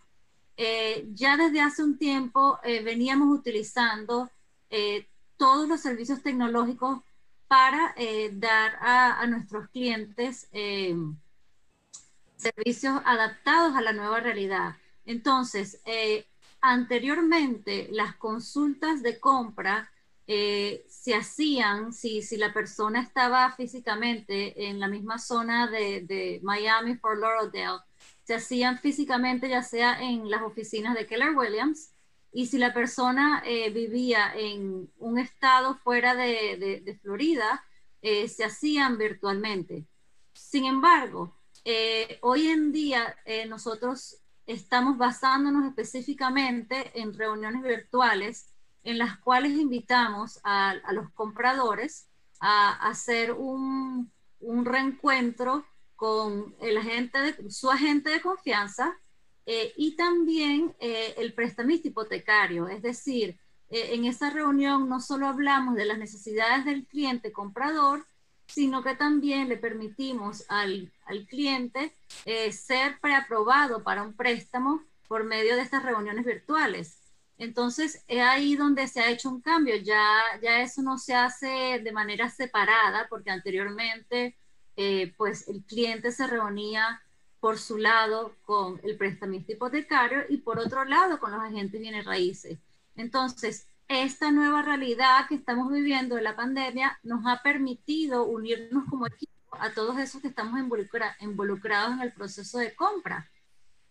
ya 1.15 1.35
desde 1.35 1.61
hace 1.61 1.83
un 1.83 1.97
tiempo 1.97 2.59
veníamos 2.63 3.35
utilizando 3.39 4.29
eh, 4.71 5.05
todos 5.35 5.67
los 5.67 5.81
servicios 5.81 6.23
tecnológicos 6.23 7.01
para 7.47 7.93
eh, 7.97 8.29
dar 8.31 8.77
a, 8.79 9.25
nuestros 9.27 9.67
clientes 9.69 10.47
eh, 10.53 10.95
servicios 12.41 13.01
adaptados 13.05 13.75
a 13.75 13.81
la 13.81 13.93
nueva 13.93 14.19
realidad. 14.19 14.75
Entonces, 15.05 15.81
anteriormente 16.61 17.87
las 17.91 18.15
consultas 18.15 19.01
de 19.03 19.19
compra 19.19 19.91
eh, 20.33 20.85
se 20.87 21.13
hacían, 21.13 21.91
si, 21.91 22.21
si 22.21 22.37
la 22.37 22.53
persona 22.53 23.01
estaba 23.01 23.51
físicamente 23.51 24.69
en 24.69 24.79
la 24.79 24.87
misma 24.87 25.17
zona 25.17 25.67
de, 25.67 26.39
Miami, 26.43 26.95
Fort 26.95 27.19
Lauderdale, 27.19 27.79
se 28.23 28.35
hacían 28.35 28.79
físicamente 28.79 29.49
ya 29.49 29.61
sea 29.61 30.01
en 30.01 30.29
las 30.29 30.41
oficinas 30.43 30.95
de 30.95 31.05
Keller 31.05 31.35
Williams 31.35 31.91
y 32.31 32.45
si 32.45 32.59
la 32.59 32.73
persona 32.73 33.43
eh, 33.45 33.71
vivía 33.71 34.31
en 34.33 34.89
un 34.99 35.19
estado 35.19 35.75
fuera 35.75 36.15
de, 36.15 36.97
Florida, 37.01 37.65
eh, 38.01 38.29
se 38.29 38.45
hacían 38.45 38.97
virtualmente. 38.97 39.85
Sin 40.33 40.63
embargo, 40.63 41.35
eh, 41.65 42.19
hoy 42.21 42.47
en 42.47 42.71
día 42.71 43.15
nosotros 43.47 44.21
estamos 44.45 44.97
basándonos 44.97 45.65
específicamente 45.65 46.91
en 46.99 47.13
reuniones 47.13 47.61
virtuales 47.63 48.53
en 48.83 48.97
las 48.97 49.17
cuales 49.19 49.53
invitamos 49.53 50.39
a, 50.43 50.71
a 50.71 50.93
los 50.93 51.11
compradores 51.11 52.07
a, 52.39 52.89
hacer 52.89 53.31
un, 53.31 54.11
un 54.39 54.65
reencuentro 54.65 55.65
con 55.95 56.55
el 56.59 56.77
agente 56.77 57.19
de, 57.19 57.51
su 57.51 57.69
agente 57.69 58.09
de 58.09 58.21
confianza 58.21 58.97
eh, 59.45 59.73
y 59.77 59.95
también 59.95 60.75
eh, 60.79 61.13
el 61.17 61.33
prestamista 61.33 61.87
hipotecario. 61.87 62.67
Es 62.67 62.81
decir, 62.81 63.39
eh, 63.69 63.93
en 63.93 64.05
esa 64.05 64.29
reunión 64.29 64.89
no 64.89 64.99
solo 64.99 65.27
hablamos 65.27 65.75
de 65.75 65.85
las 65.85 65.97
necesidades 65.97 66.65
del 66.65 66.87
cliente 66.87 67.31
comprador, 67.31 68.07
sino 68.53 68.83
que 68.83 68.95
también 68.95 69.49
le 69.49 69.57
permitimos 69.57 70.45
al, 70.49 70.91
al 71.05 71.25
cliente 71.25 71.93
ser 72.51 72.99
preaprobado 72.99 73.83
para 73.83 74.03
un 74.03 74.13
préstamo 74.13 74.83
por 75.07 75.23
medio 75.23 75.55
de 75.55 75.61
estas 75.61 75.83
reuniones 75.83 76.25
virtuales. 76.25 77.01
Entonces, 77.37 78.03
es 78.07 78.21
ahí 78.21 78.55
donde 78.55 78.87
se 78.87 79.01
ha 79.01 79.09
hecho 79.09 79.27
un 79.29 79.41
cambio. 79.41 79.75
Ya, 79.77 80.21
ya 80.43 80.61
eso 80.61 80.83
no 80.83 80.99
se 80.99 81.15
hace 81.15 81.81
de 81.83 81.91
manera 81.91 82.29
separada, 82.29 83.07
porque 83.09 83.31
anteriormente 83.31 84.37
eh, 84.77 85.13
pues 85.17 85.47
el 85.47 85.63
cliente 85.63 86.11
se 86.11 86.27
reunía 86.27 87.01
por 87.39 87.57
su 87.57 87.77
lado 87.77 88.35
con 88.43 88.79
el 88.83 88.95
prestamista 88.95 89.53
hipotecario 89.53 90.23
y 90.29 90.37
por 90.37 90.59
otro 90.59 90.85
lado 90.85 91.19
con 91.19 91.31
los 91.31 91.41
agentes 91.41 91.81
bienes 91.81 92.05
raíces. 92.05 92.59
Entonces, 92.95 93.67
esta 93.91 94.31
nueva 94.31 94.61
realidad 94.61 95.27
que 95.27 95.35
estamos 95.35 95.71
viviendo 95.71 96.15
de 96.15 96.21
la 96.21 96.35
pandemia 96.35 96.99
nos 97.03 97.25
ha 97.25 97.41
permitido 97.41 98.25
unirnos 98.25 98.85
como 98.89 99.07
equipo 99.07 99.31
a 99.59 99.73
todos 99.73 99.97
esos 99.99 100.21
que 100.21 100.29
estamos 100.29 100.59
involucrados 101.19 101.93
en 101.93 102.01
el 102.01 102.13
proceso 102.13 102.57
de 102.57 102.73
compra. 102.75 103.29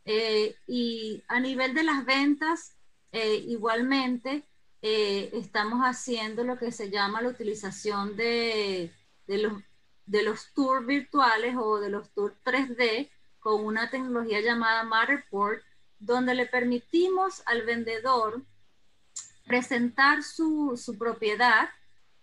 Eh, 0.05 0.57
y 0.67 1.23
a 1.29 1.39
nivel 1.41 1.75
de 1.75 1.83
las 1.83 2.05
ventas, 2.05 2.77
eh, 3.13 3.37
igualmente, 3.47 4.45
estamos 4.83 5.83
haciendo 5.83 6.43
lo 6.43 6.59
que 6.59 6.73
se 6.73 6.89
llama 6.91 7.21
la 7.21 7.29
utilización 7.29 8.17
de 8.17 8.91
los 9.27 9.63
de 10.11 10.25
los 10.25 10.53
tours 10.55 10.85
virtuales 10.85 11.55
o 11.57 11.79
de 11.79 11.89
los 11.89 12.11
tours 12.11 12.35
3D 12.45 13.09
con 13.39 13.65
una 13.65 13.91
tecnología 13.91 14.41
llamada 14.41 14.83
Matterport, 14.83 15.63
donde 16.01 16.35
le 16.35 16.47
permitimos 16.47 17.41
al 17.47 17.63
vendedor 17.63 18.43
presentar 19.51 20.23
su, 20.23 20.97
propiedad 20.97 21.71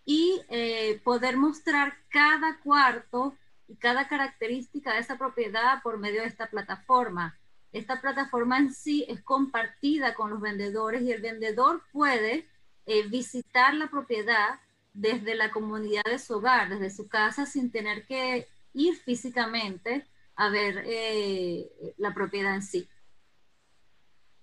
y 0.05 0.41
eh, 0.47 1.01
poder 1.03 1.35
mostrar 1.35 1.93
cada 2.07 2.57
cuarto 2.63 3.35
y 3.67 3.75
cada 3.75 4.07
característica 4.07 4.93
de 4.93 4.99
esa 4.99 5.17
propiedad 5.17 5.83
por 5.83 5.97
medio 5.97 6.21
de 6.21 6.27
esta 6.27 6.47
plataforma. 6.47 7.37
Esta 7.73 7.99
plataforma 7.99 8.59
en 8.59 8.73
sí 8.73 9.05
es 9.09 9.21
compartida 9.23 10.15
con 10.15 10.29
los 10.29 10.39
vendedores 10.39 11.01
y 11.01 11.11
el 11.11 11.21
vendedor 11.21 11.81
puede 11.91 12.47
eh, 12.85 13.05
visitar 13.09 13.73
la 13.73 13.87
propiedad 13.87 14.61
desde 14.93 15.35
la 15.35 15.51
comunidad 15.51 16.05
de 16.05 16.19
su 16.19 16.35
hogar, 16.35 16.69
desde 16.69 16.89
su 16.89 17.09
casa, 17.09 17.45
sin 17.45 17.71
tener 17.71 18.05
que 18.05 18.47
ir 18.71 18.95
físicamente 18.95 20.05
a 20.37 20.47
ver 20.47 20.81
eh, 20.85 21.93
la 21.97 22.13
propiedad 22.13 22.55
en 22.55 22.61
sí. 22.63 22.87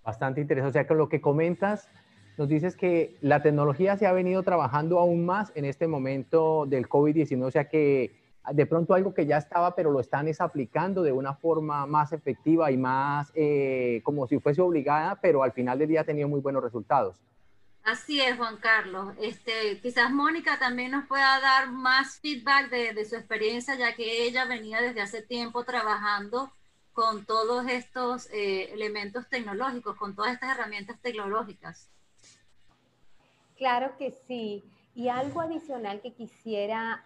Bastante 0.03 0.43
interesante. 0.43 0.69
O 0.69 0.73
sea, 0.73 0.87
con 0.87 0.99
lo 0.99 1.09
que 1.09 1.23
comentas, 1.23 1.89
nos 2.37 2.49
dices 2.49 2.77
que 2.77 3.17
la 3.21 3.43
tecnología 3.43 3.97
se 3.97 4.07
ha 4.07 4.13
venido 4.13 4.43
trabajando 4.43 4.99
aún 4.99 5.25
más 5.25 5.53
en 5.55 5.65
este 5.65 5.87
momento 5.87 6.67
del 6.67 6.89
COVID-19, 6.89 7.45
o 7.45 7.51
sea 7.51 7.69
que 7.69 8.25
de 8.53 8.67
pronto 8.67 8.95
algo 8.95 9.15
que 9.15 9.27
ya 9.27 9.39
estaba, 9.39 9.75
pero 9.75 9.91
lo 9.91 10.01
están 10.01 10.29
es 10.29 10.41
aplicando 10.41 11.03
de 11.03 11.13
una 11.13 11.35
forma 11.35 11.87
más 11.87 12.13
efectiva 12.13 12.71
y 12.71 12.77
más 12.77 13.33
eh, 13.35 14.01
como 14.05 14.27
si 14.27 14.39
fuese 14.39 14.61
obligada, 14.61 15.19
pero 15.21 15.43
al 15.43 15.53
final 15.53 15.79
del 15.79 15.89
día 15.89 16.03
ha 16.03 16.05
tenido 16.05 16.29
muy 16.29 16.41
buenos 16.41 16.63
resultados. 16.63 17.17
Así 17.85 18.21
es, 18.21 18.37
Juan 18.37 18.57
Carlos. 18.57 19.15
Este, 19.21 19.79
quizás 19.81 20.11
Mónica 20.11 20.59
también 20.59 20.91
nos 20.91 21.07
pueda 21.07 21.39
dar 21.41 21.71
más 21.71 22.19
feedback 22.19 22.71
de, 22.71 23.05
su 23.05 23.15
experiencia, 23.15 23.75
ya 23.77 23.95
que 23.95 24.27
ella 24.27 24.47
venía 24.47 24.81
desde 24.81 25.03
hace 25.03 25.23
tiempo 25.23 25.65
trabajando 25.65 26.51
con 26.95 27.27
todos 27.27 27.67
estos 27.69 28.29
eh, 28.33 28.73
elementos 28.73 29.29
tecnológicos, 29.29 29.97
con 29.97 30.15
todas 30.15 30.33
estas 30.33 30.57
herramientas 30.57 30.99
tecnológicas. 31.03 31.91
Claro 33.57 33.97
que 33.97 34.11
sí. 34.11 34.65
Y 34.95 35.09
algo 35.09 35.41
adicional 35.41 36.01
que 36.01 36.13
quisiera 36.13 37.03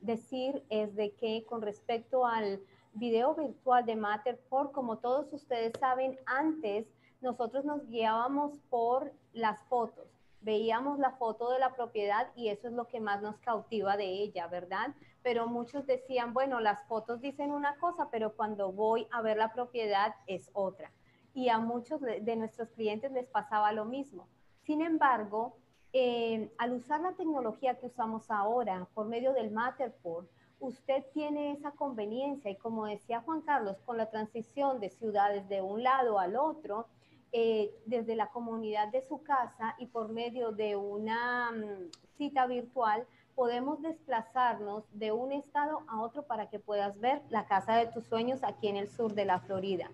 decir 0.00 0.64
es 0.68 0.94
de 0.96 1.12
que 1.14 1.44
con 1.46 1.62
respecto 1.62 2.26
al 2.26 2.60
video 2.94 3.34
virtual 3.34 3.86
de 3.86 3.96
Matterport, 3.96 4.72
como 4.72 4.98
todos 4.98 5.32
ustedes 5.32 5.72
saben, 5.78 6.18
antes 6.26 6.86
nosotros 7.20 7.64
nos 7.64 7.86
guiábamos 7.86 8.58
por 8.68 9.12
las 9.32 9.62
fotos. 9.64 10.06
Veíamos 10.40 10.98
la 10.98 11.12
foto 11.12 11.50
de 11.50 11.60
la 11.60 11.72
propiedad 11.74 12.32
y 12.34 12.48
eso 12.48 12.66
es 12.66 12.74
lo 12.74 12.88
que 12.88 12.98
más 12.98 13.22
nos 13.22 13.38
cautiva 13.38 13.96
de 13.96 14.06
ella, 14.06 14.48
¿verdad? 14.48 14.92
Pero 15.22 15.46
muchos 15.46 15.86
decían, 15.86 16.34
bueno, 16.34 16.58
las 16.58 16.84
fotos 16.88 17.20
dicen 17.20 17.52
una 17.52 17.76
cosa, 17.76 18.08
pero 18.10 18.34
cuando 18.34 18.72
voy 18.72 19.06
a 19.12 19.22
ver 19.22 19.36
la 19.36 19.52
propiedad 19.52 20.16
es 20.26 20.50
otra. 20.52 20.90
Y 21.32 21.48
a 21.48 21.60
muchos 21.60 22.00
de 22.00 22.36
nuestros 22.36 22.70
clientes 22.70 23.12
les 23.12 23.28
pasaba 23.28 23.72
lo 23.72 23.84
mismo. 23.84 24.26
Sin 24.64 24.80
embargo, 24.80 25.56
eh, 25.92 26.50
al 26.58 26.72
usar 26.72 27.00
la 27.00 27.12
tecnología 27.12 27.78
que 27.78 27.86
usamos 27.86 28.30
ahora 28.30 28.86
por 28.94 29.06
medio 29.06 29.32
del 29.32 29.50
Matterport, 29.50 30.28
usted 30.60 31.04
tiene 31.12 31.52
esa 31.52 31.72
conveniencia 31.72 32.50
y 32.50 32.56
como 32.56 32.86
decía 32.86 33.20
Juan 33.20 33.42
Carlos, 33.42 33.76
con 33.84 33.96
la 33.98 34.08
transición 34.08 34.80
de 34.80 34.90
ciudades 34.90 35.48
de 35.48 35.60
un 35.60 35.82
lado 35.82 36.18
al 36.18 36.36
otro, 36.36 36.86
eh, 37.32 37.74
desde 37.86 38.14
la 38.14 38.28
comunidad 38.28 38.88
de 38.88 39.02
su 39.02 39.22
casa 39.22 39.74
y 39.78 39.86
por 39.86 40.08
medio 40.10 40.52
de 40.52 40.76
una 40.76 41.50
mm, 41.50 41.90
cita 42.16 42.46
virtual, 42.46 43.06
podemos 43.34 43.80
desplazarnos 43.82 44.84
de 44.92 45.12
un 45.12 45.32
estado 45.32 45.80
a 45.88 46.00
otro 46.00 46.22
para 46.24 46.48
que 46.48 46.58
puedas 46.58 46.98
ver 47.00 47.22
la 47.30 47.46
casa 47.46 47.76
de 47.76 47.86
tus 47.86 48.04
sueños 48.04 48.44
aquí 48.44 48.68
en 48.68 48.76
el 48.76 48.88
sur 48.88 49.14
de 49.14 49.24
la 49.24 49.40
Florida. 49.40 49.90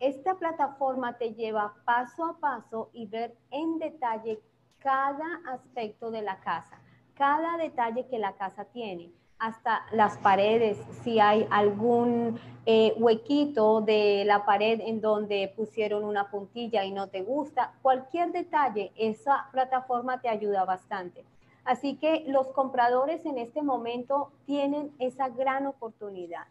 Esta 0.00 0.34
plataforma 0.34 1.16
te 1.18 1.34
lleva 1.34 1.74
paso 1.84 2.24
a 2.24 2.38
paso 2.38 2.90
y 2.92 3.06
ver 3.06 3.36
en 3.50 3.78
detalle 3.78 4.40
cada 4.78 5.40
aspecto 5.46 6.10
de 6.10 6.22
la 6.22 6.40
casa, 6.40 6.78
cada 7.14 7.56
detalle 7.56 8.06
que 8.06 8.18
la 8.18 8.32
casa 8.32 8.64
tiene 8.66 9.12
hasta 9.38 9.84
las 9.92 10.16
paredes, 10.18 10.78
si 11.02 11.20
hay 11.20 11.46
algún 11.50 12.38
eh, 12.66 12.94
huequito 12.96 13.82
de 13.82 14.24
la 14.24 14.46
pared 14.46 14.80
en 14.80 15.00
donde 15.00 15.52
pusieron 15.54 16.04
una 16.04 16.30
puntilla 16.30 16.84
y 16.84 16.92
no 16.92 17.08
te 17.08 17.22
gusta, 17.22 17.74
cualquier 17.82 18.32
detalle, 18.32 18.92
esa 18.96 19.48
plataforma 19.52 20.20
te 20.20 20.28
ayuda 20.28 20.64
bastante. 20.64 21.24
Así 21.64 21.96
que 21.96 22.24
los 22.26 22.48
compradores 22.48 23.24
en 23.26 23.38
este 23.38 23.62
momento 23.62 24.32
tienen 24.46 24.92
esa 24.98 25.28
gran 25.28 25.66
oportunidad. 25.66 26.46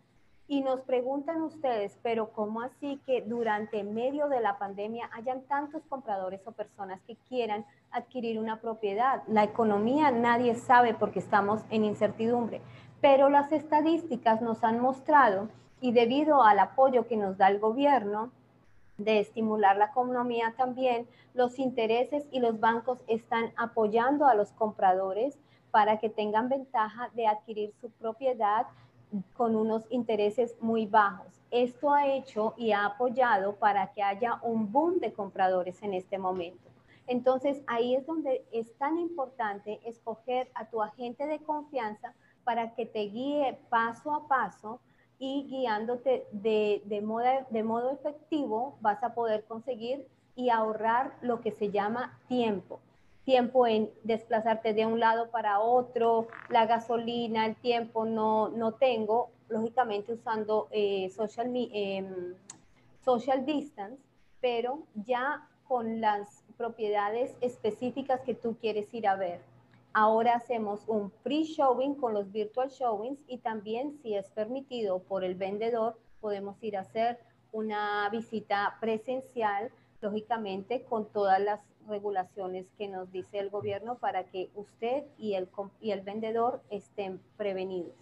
Y 0.54 0.62
nos 0.62 0.82
preguntan 0.82 1.42
ustedes, 1.42 1.98
pero 2.04 2.30
¿cómo 2.32 2.62
así 2.62 3.02
que 3.08 3.24
durante 3.24 3.84
medio 3.84 4.30
de 4.30 4.40
la 4.40 4.60
pandemia 4.60 5.10
hayan 5.14 5.42
tantos 5.48 5.82
compradores 5.90 6.42
o 6.46 6.52
personas 6.52 7.02
que 7.08 7.16
quieran 7.28 7.66
adquirir 7.90 8.38
una 8.38 8.62
propiedad? 8.62 9.24
La 9.26 9.44
economía 9.44 10.12
nadie 10.12 10.54
sabe 10.54 10.94
porque 10.94 11.18
estamos 11.18 11.64
en 11.72 11.86
incertidumbre, 11.86 12.62
pero 13.02 13.32
las 13.32 13.52
estadísticas 13.52 14.44
nos 14.44 14.64
han 14.64 14.80
mostrado 14.80 15.50
y 15.82 15.92
debido 15.92 16.44
al 16.44 16.60
apoyo 16.60 17.08
que 17.08 17.18
nos 17.18 17.36
da 17.36 17.48
el 17.48 17.58
gobierno 17.58 18.30
de 19.00 19.22
estimular 19.22 19.76
la 19.76 19.86
economía 19.86 20.54
también, 20.56 21.08
los 21.34 21.58
intereses 21.58 22.28
y 22.32 22.42
los 22.42 22.60
bancos 22.60 23.00
están 23.08 23.54
apoyando 23.58 24.28
a 24.28 24.36
los 24.36 24.52
compradores 24.52 25.36
para 25.72 25.98
que 25.98 26.10
tengan 26.10 26.48
ventaja 26.48 27.10
de 27.16 27.26
adquirir 27.26 27.74
su 27.82 27.90
propiedad 27.90 28.68
con 29.36 29.56
unos 29.56 29.86
intereses 29.90 30.56
muy 30.60 30.86
bajos. 30.86 31.42
Esto 31.52 31.92
ha 31.92 32.08
hecho 32.08 32.54
y 32.58 32.72
ha 32.72 32.86
apoyado 32.86 33.56
para 33.56 33.94
que 33.94 34.02
haya 34.02 34.40
un 34.42 34.72
boom 34.72 35.00
de 35.00 35.14
compradores 35.14 35.82
en 35.84 35.94
este 35.94 36.18
momento. 36.18 36.70
Entonces, 37.08 37.62
ahí 37.68 37.96
es 37.96 38.06
donde 38.06 38.46
es 38.52 38.74
tan 38.78 38.98
importante 38.98 39.80
escoger 39.86 40.50
a 40.56 40.70
tu 40.70 40.82
agente 40.82 41.28
de 41.28 41.40
confianza 41.40 42.14
para 42.44 42.74
que 42.76 42.86
te 42.86 43.02
guíe 43.02 43.60
paso 43.70 44.14
a 44.14 44.28
paso 44.28 44.80
y 45.20 45.46
guiándote 45.48 46.28
de, 46.32 46.82
de, 46.86 47.02
modo, 47.02 47.26
de 47.50 47.64
modo 47.64 47.92
efectivo 47.92 48.78
vas 48.82 49.04
a 49.04 49.14
poder 49.14 49.46
conseguir 49.46 50.08
y 50.36 50.50
ahorrar 50.50 51.18
lo 51.22 51.42
que 51.42 51.52
se 51.52 51.70
llama 51.70 52.20
tiempo. 52.28 52.80
Tiempo 53.26 53.66
en 53.68 53.90
desplazarte 54.04 54.74
de 54.74 54.86
un 54.86 55.00
lado 55.00 55.32
para 55.32 55.60
otro, 55.60 56.28
la 56.50 56.66
gasolina, 56.66 57.46
el 57.46 57.56
tiempo 57.56 58.06
no, 58.06 58.50
no 58.50 58.74
tengo, 58.74 59.30
lógicamente 59.48 60.14
usando 60.14 60.68
eh, 60.72 61.10
social, 61.10 61.52
em, 61.56 62.36
social 63.04 63.46
distance, 63.46 64.02
pero 64.42 64.84
ya 64.96 65.48
con 65.68 66.02
las 66.02 66.44
propiedades 66.58 67.36
específicas 67.40 68.22
que 68.22 68.36
tú 68.36 68.58
quieres 68.60 68.94
ir 68.94 69.08
a 69.08 69.16
ver. 69.16 69.42
Ahora 69.94 70.36
hacemos 70.36 70.82
un 70.88 71.12
pre-showing 71.24 71.96
con 71.96 72.14
los 72.14 72.32
virtual 72.32 72.70
showings 72.70 73.20
y 73.28 73.38
también 73.38 74.00
si 74.02 74.16
es 74.16 74.30
permitido 74.32 75.00
por 75.00 75.24
el 75.24 75.36
vendedor, 75.36 75.98
podemos 76.20 76.62
ir 76.64 76.78
a 76.78 76.82
hacer 76.82 77.20
una 77.52 78.10
visita 78.10 78.78
presencial, 78.82 79.72
lógicamente 80.02 80.84
con 80.84 81.06
todas 81.06 81.40
las 81.40 81.62
regulaciones 81.88 82.66
que 82.78 82.88
nos 82.88 83.12
dice 83.12 83.40
el 83.40 83.50
gobierno 83.50 83.96
para 83.96 84.24
que 84.26 84.50
usted 84.56 85.04
y 85.18 85.34
el, 85.34 85.48
y 85.82 85.92
el 85.92 86.02
vendedor 86.02 86.62
estén 86.70 87.20
prevenidos. 87.38 87.94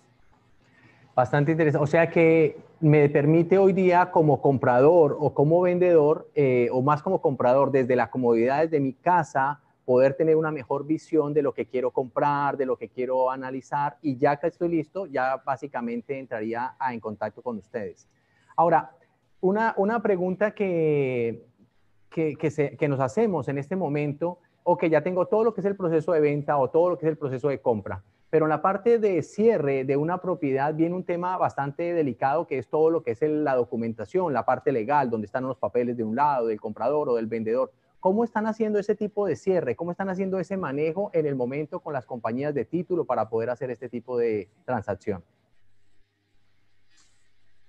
Bastante 1.15 1.51
interesante. 1.51 1.83
O 1.83 1.87
sea 1.87 2.09
que 2.09 2.57
me 2.79 3.09
permite 3.09 3.57
hoy 3.57 3.73
día 3.73 4.11
como 4.11 4.41
comprador 4.41 5.17
o 5.19 5.33
como 5.33 5.61
vendedor, 5.61 6.29
eh, 6.35 6.69
o 6.71 6.81
más 6.81 7.03
como 7.03 7.21
comprador, 7.21 7.71
desde 7.71 7.95
la 7.95 8.09
comodidad 8.09 8.67
de 8.67 8.79
mi 8.79 8.93
casa, 8.93 9.59
poder 9.83 10.13
tener 10.13 10.37
una 10.37 10.51
mejor 10.51 10.85
visión 10.85 11.33
de 11.33 11.41
lo 11.41 11.53
que 11.53 11.65
quiero 11.65 11.91
comprar, 11.91 12.55
de 12.55 12.65
lo 12.65 12.77
que 12.77 12.87
quiero 12.87 13.29
analizar 13.29 13.97
y 14.01 14.17
ya 14.17 14.37
que 14.37 14.47
estoy 14.47 14.69
listo, 14.69 15.05
ya 15.05 15.37
básicamente 15.45 16.17
entraría 16.17 16.75
en 16.89 16.99
contacto 16.99 17.41
con 17.41 17.57
ustedes. 17.57 18.07
Ahora, 18.55 18.91
una, 19.41 19.73
una 19.75 20.01
pregunta 20.01 20.51
que, 20.51 21.45
que, 22.11 22.35
que, 22.35 22.87
nos 22.87 22.99
hacemos 22.99 23.47
en 23.47 23.57
este 23.57 23.75
momento, 23.75 24.37
o 24.63 24.77
que 24.77 24.89
ya 24.89 25.01
tengo 25.01 25.25
todo 25.25 25.43
lo 25.43 25.53
que 25.53 25.61
es 25.61 25.65
el 25.65 25.75
proceso 25.75 26.11
de 26.11 26.19
venta 26.19 26.57
o 26.57 26.69
todo 26.69 26.91
lo 26.91 26.97
que 26.97 27.07
es 27.07 27.11
el 27.11 27.17
proceso 27.17 27.47
de 27.47 27.59
compra 27.59 28.03
pero 28.31 28.45
en 28.45 28.49
la 28.49 28.61
parte 28.61 28.97
de 28.97 29.21
cierre 29.23 29.83
de 29.83 29.97
una 29.97 30.19
propiedad 30.21 30.73
viene 30.73 30.95
un 30.95 31.03
tema 31.03 31.37
bastante 31.37 31.93
delicado 31.93 32.47
que 32.47 32.57
es 32.57 32.69
todo 32.69 32.89
lo 32.89 33.03
que 33.03 33.11
es 33.11 33.21
la 33.21 33.55
documentación, 33.55 34.31
la 34.31 34.45
parte 34.45 34.71
legal, 34.71 35.09
donde 35.09 35.25
están 35.25 35.45
los 35.45 35.57
papeles 35.57 35.97
de 35.97 36.05
un 36.05 36.15
lado, 36.15 36.47
del 36.47 36.59
comprador 36.59 37.09
o 37.09 37.15
del 37.15 37.27
vendedor. 37.27 37.73
¿Cómo 37.99 38.23
están 38.23 38.47
haciendo 38.47 38.79
ese 38.79 38.95
tipo 38.95 39.27
de 39.27 39.35
cierre? 39.35 39.75
¿Cómo 39.75 39.91
están 39.91 40.09
haciendo 40.09 40.39
ese 40.39 40.55
manejo 40.55 41.11
en 41.13 41.25
el 41.25 41.35
momento 41.35 41.81
con 41.81 41.91
las 41.91 42.05
compañías 42.05 42.53
de 42.53 42.63
título 42.63 43.03
para 43.03 43.27
poder 43.27 43.49
hacer 43.49 43.69
este 43.69 43.89
tipo 43.89 44.17
de 44.17 44.47
transacción? 44.63 45.21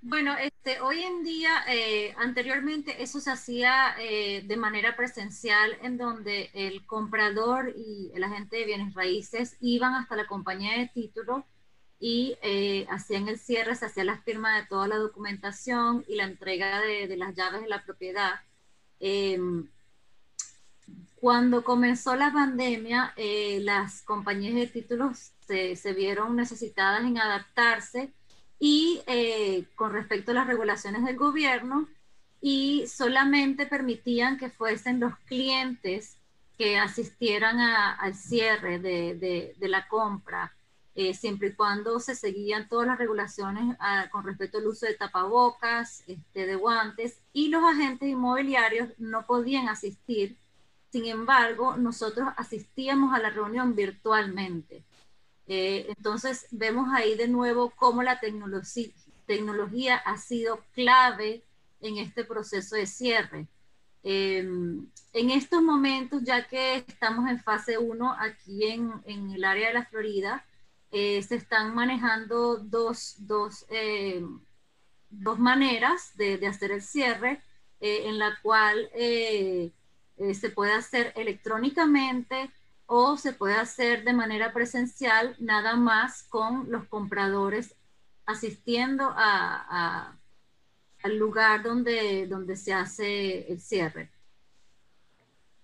Bueno, 0.05 0.37
este, 0.37 0.81
hoy 0.81 1.01
en 1.05 1.23
día, 1.23 1.63
eh, 1.69 2.13
anteriormente 2.19 3.05
eso 3.05 3.21
se 3.21 3.31
hacía 3.31 3.95
eh, 4.01 4.43
de 4.45 4.57
manera 4.57 4.97
presencial, 4.97 5.77
en 5.81 5.97
donde 5.97 6.51
el 6.55 6.85
comprador 6.87 7.73
y 7.77 8.11
el 8.13 8.25
agente 8.25 8.57
de 8.57 8.65
bienes 8.65 8.95
raíces 8.95 9.57
iban 9.61 9.95
hasta 9.95 10.17
la 10.17 10.27
compañía 10.27 10.77
de 10.77 10.89
título 10.89 11.47
y 12.01 12.37
eh, 12.43 12.85
hacían 12.91 13.29
el 13.29 13.39
cierre, 13.39 13.77
se 13.77 13.87
hacía 13.87 14.03
la 14.03 14.19
firma 14.19 14.57
de 14.57 14.67
toda 14.67 14.89
la 14.89 14.97
documentación 14.97 16.05
y 16.09 16.17
la 16.17 16.25
entrega 16.25 16.81
de, 16.81 17.17
las 17.17 17.37
llaves 17.37 17.63
de 17.63 17.69
la 17.69 17.85
propiedad. 17.85 18.41
Em, 18.99 19.69
cuando 21.21 21.63
comenzó 21.63 22.17
la 22.17 22.33
pandemia, 22.33 23.15
las 23.61 24.03
compañías 24.03 24.55
de 24.55 24.67
títulos 24.67 25.33
se, 25.47 25.77
se 25.77 25.93
vieron 25.93 26.35
necesitadas 26.35 27.03
en 27.05 27.19
adaptarse 27.19 28.13
y 28.65 29.03
eh, 29.09 29.65
con 29.75 29.93
respecto 29.93 30.31
a 30.31 30.35
las 30.35 30.47
regulaciones 30.47 31.05
del 31.05 31.17
gobierno 31.17 31.89
y 32.41 32.87
solamente 32.87 33.67
permitían 33.67 34.39
que 34.39 34.51
fuesen 34.51 35.01
los 35.01 35.17
clientes 35.27 36.17
que 36.57 36.79
asistieran 36.79 37.59
al 37.59 38.15
cierre 38.15 38.79
de, 38.79 39.55
de, 39.59 39.69
la 39.69 39.89
compra, 39.89 40.53
eh, 40.95 41.13
siempre 41.13 41.49
y 41.49 41.53
cuando 41.55 41.99
se 41.99 42.15
seguían 42.15 42.69
todas 42.69 42.87
las 42.87 42.99
regulaciones 42.99 43.77
ah, 43.81 44.07
con 44.13 44.23
respecto 44.23 44.59
al 44.59 44.69
uso 44.69 44.87
de 44.87 44.95
tapabocas, 44.95 46.05
este, 46.07 46.47
de 46.47 46.55
guantes, 46.55 47.19
y 47.33 47.49
los 47.49 47.65
agentes 47.65 48.09
inmobiliarios 48.09 48.91
no 48.97 49.27
podían 49.27 49.69
asistir. 49.69 50.37
Sin 50.93 51.07
embargo, 51.07 51.77
nosotros 51.77 52.29
asistíamos 52.37 53.13
a 53.13 53.19
la 53.19 53.31
reunión 53.31 53.75
virtualmente. 53.75 54.85
Eh, 55.47 55.87
entonces 55.97 56.47
vemos 56.51 56.89
ahí 56.95 57.17
de 57.17 57.29
nuevo 57.29 57.71
cómo 57.77 58.03
la 58.03 58.21
tecnología 58.21 59.97
ha 59.97 60.17
sido 60.17 60.61
clave 60.73 61.43
en 61.81 61.99
este 61.99 62.25
proceso 62.25 62.77
de 62.77 62.87
cierre. 62.87 63.49
Em, 64.05 64.87
en 65.13 65.31
estos 65.31 65.63
momentos, 65.63 66.23
ya 66.25 66.47
que 66.49 66.77
estamos 66.77 67.29
en 67.29 67.41
fase 67.41 67.79
1 67.79 68.17
aquí 68.19 68.65
en, 68.65 69.31
el 69.31 69.45
área 69.45 69.69
de 69.69 69.75
la 69.75 69.87
Florida, 69.87 70.45
eh, 70.91 71.23
se 71.23 71.37
están 71.37 71.75
manejando 71.75 72.57
dos, 72.59 73.17
dos, 73.19 73.67
em, 73.71 74.41
dos 75.11 75.39
maneras 75.39 76.17
de, 76.17 76.39
de, 76.39 76.47
hacer 76.47 76.73
el 76.73 76.83
cierre, 76.83 77.43
eh, 77.81 78.03
en 78.07 78.19
la 78.19 78.39
cual 78.43 78.91
se 78.95 80.51
puede 80.51 80.73
hacer 80.73 81.13
electrónicamente 81.17 82.51
o 82.95 83.17
se 83.17 83.33
puede 83.33 83.55
hacer 83.55 84.05
de 84.05 84.13
manera 84.13 84.53
presencial 84.53 85.35
nada 85.39 85.77
más 85.77 86.25
con 86.25 86.71
los 86.71 86.85
compradores 86.85 87.75
asistiendo 88.27 89.05
a, 89.17 90.15
al 91.03 91.17
lugar 91.17 91.63
donde, 91.63 92.27
donde 92.27 92.55
se 92.55 92.75
hace 92.75 93.51
el 93.51 93.61
cierre. 93.61 94.11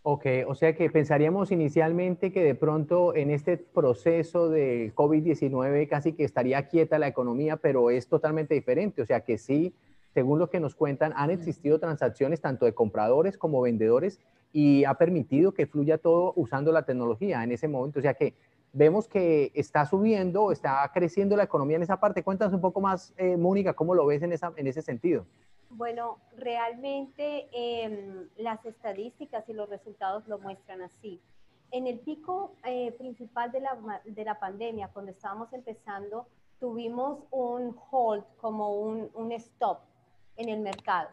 Ok, 0.05 0.25
o 0.47 0.55
sea 0.55 0.75
que 0.75 0.89
pensaríamos 0.89 1.53
inicialmente 1.53 2.33
que 2.33 2.43
de 2.43 2.55
pronto 2.55 3.15
en 3.15 3.31
este 3.31 3.59
proceso 3.59 4.49
del 4.49 4.95
COVID-19 4.95 5.87
casi 5.87 6.15
que 6.15 6.25
estaría 6.25 6.67
quieta 6.67 6.99
la 6.99 7.09
economía, 7.09 7.59
pero 7.59 7.91
es 7.91 8.09
totalmente 8.09 8.55
diferente. 8.55 9.03
O 9.03 9.07
sea 9.07 9.21
que 9.21 9.37
sí, 9.37 9.75
según 10.15 10.39
lo 10.39 10.49
que 10.49 10.61
nos 10.61 10.75
cuentan, 10.75 11.13
han 11.15 11.31
existido 11.31 11.79
transacciones 11.79 12.41
tanto 12.41 12.65
de 12.65 12.73
compradores 12.73 13.37
como 13.37 13.61
vendedores 13.61 14.19
y 14.53 14.85
ha 14.85 14.95
permitido 14.95 15.53
que 15.53 15.67
fluya 15.67 15.99
todo 15.99 16.33
usando 16.37 16.73
la 16.73 16.85
tecnología 16.85 17.43
en 17.45 17.53
ese 17.53 17.69
momento. 17.69 17.99
O 17.99 18.03
sea 18.03 18.15
que 18.15 18.35
vemos 18.73 19.09
que 19.09 19.51
está 19.55 19.85
subiendo, 19.87 20.53
está 20.53 20.91
creciendo 20.93 21.37
la 21.37 21.45
economía 21.45 21.77
en 21.77 21.83
esa 21.83 22.01
parte. 22.01 22.23
Cuéntanos 22.23 22.55
un 22.55 22.61
poco 22.61 22.81
más, 22.81 23.15
eh, 23.17 23.37
Mónica, 23.37 23.75
cómo 23.75 23.95
lo 23.95 24.07
ves 24.07 24.23
en, 24.23 24.33
esa, 24.33 24.53
en 24.57 24.67
ese 24.67 24.83
sentido. 24.83 25.27
Bueno, 25.71 26.19
realmente 26.37 27.49
em, 27.53 28.29
las 28.37 28.65
estadísticas 28.65 29.47
y 29.49 29.53
los 29.53 29.69
resultados 29.69 30.27
lo 30.27 30.39
muestran 30.39 30.83
así. 30.83 31.21
En 31.71 31.87
el 31.87 31.99
pico 31.99 32.55
eh, 32.65 32.93
principal 32.93 33.53
de 33.53 33.61
la, 33.61 34.01
de 34.05 34.25
la 34.25 34.41
pandemia, 34.41 34.89
cuando 34.89 35.11
estábamos 35.11 35.53
empezando, 35.53 36.27
tuvimos 36.59 37.19
un 37.31 37.77
hold, 37.91 38.25
como 38.41 38.81
un, 38.81 39.11
un 39.15 39.33
stop 39.33 39.81
en 40.37 40.49
el 40.49 40.61
mercado 40.61 41.11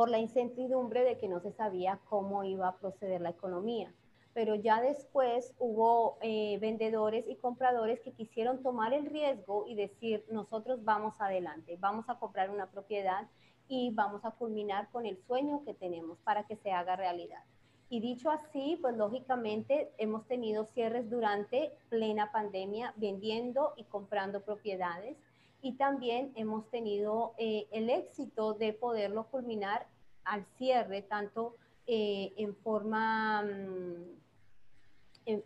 por 0.00 0.08
la 0.08 0.18
incertidumbre 0.18 1.04
de 1.04 1.18
que 1.18 1.28
no 1.28 1.40
se 1.40 1.52
sabía 1.52 2.00
cómo 2.08 2.42
iba 2.42 2.66
a 2.66 2.78
proceder 2.78 3.20
la 3.20 3.28
economía. 3.28 3.92
Pero 4.32 4.54
ya 4.54 4.80
después 4.80 5.52
hubo 5.58 6.16
eh, 6.22 6.56
vendedores 6.58 7.26
y 7.28 7.36
compradores 7.36 8.00
que 8.00 8.12
quisieron 8.12 8.62
tomar 8.62 8.94
el 8.94 9.04
riesgo 9.04 9.66
y 9.68 9.74
decir, 9.74 10.24
nosotros 10.30 10.82
vamos 10.86 11.20
adelante, 11.20 11.76
vamos 11.78 12.08
a 12.08 12.18
comprar 12.18 12.48
una 12.48 12.70
propiedad 12.70 13.28
y 13.68 13.92
vamos 13.92 14.24
a 14.24 14.30
culminar 14.30 14.88
con 14.90 15.04
el 15.04 15.18
sueño 15.26 15.64
que 15.66 15.74
tenemos 15.74 16.16
para 16.20 16.46
que 16.46 16.56
se 16.56 16.72
haga 16.72 16.96
realidad. 16.96 17.44
Y 17.90 18.00
dicho 18.00 18.30
así, 18.30 18.78
pues 18.80 18.96
lógicamente 18.96 19.92
hemos 19.98 20.26
tenido 20.26 20.64
cierres 20.64 21.10
durante 21.10 21.72
plena 21.90 22.32
pandemia 22.32 22.94
vendiendo 22.96 23.74
y 23.76 23.84
comprando 23.84 24.40
propiedades 24.40 25.18
y 25.62 25.72
también 25.72 26.32
hemos 26.36 26.68
tenido 26.70 27.34
eh, 27.38 27.68
el 27.72 27.90
éxito 27.90 28.54
de 28.54 28.72
poderlo 28.72 29.26
culminar 29.26 29.86
al 30.24 30.44
cierre, 30.56 31.02
tanto 31.02 31.56
eh, 31.86 32.32
en 32.36 32.54
forma, 32.56 33.42
mm, 33.42 34.04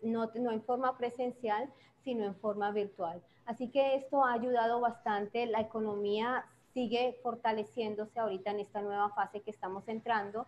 no, 0.03 0.31
no 0.35 0.51
en 0.51 0.63
forma 0.63 0.97
presencial, 0.97 1.73
sino 2.03 2.25
en 2.25 2.35
forma 2.37 2.71
virtual. 2.71 3.23
Así 3.47 3.69
que 3.69 3.97
esto 3.97 4.25
ha 4.25 4.33
ayudado 4.33 4.81
bastante, 4.81 5.47
la 5.47 5.61
economía 5.61 6.47
sigue 6.73 7.19
fortaleciéndose 7.23 8.19
ahorita 8.19 8.51
en 8.51 8.61
esta 8.61 8.83
nueva 8.83 9.11
fase 9.11 9.41
que 9.41 9.51
estamos 9.51 9.87
entrando, 9.89 10.47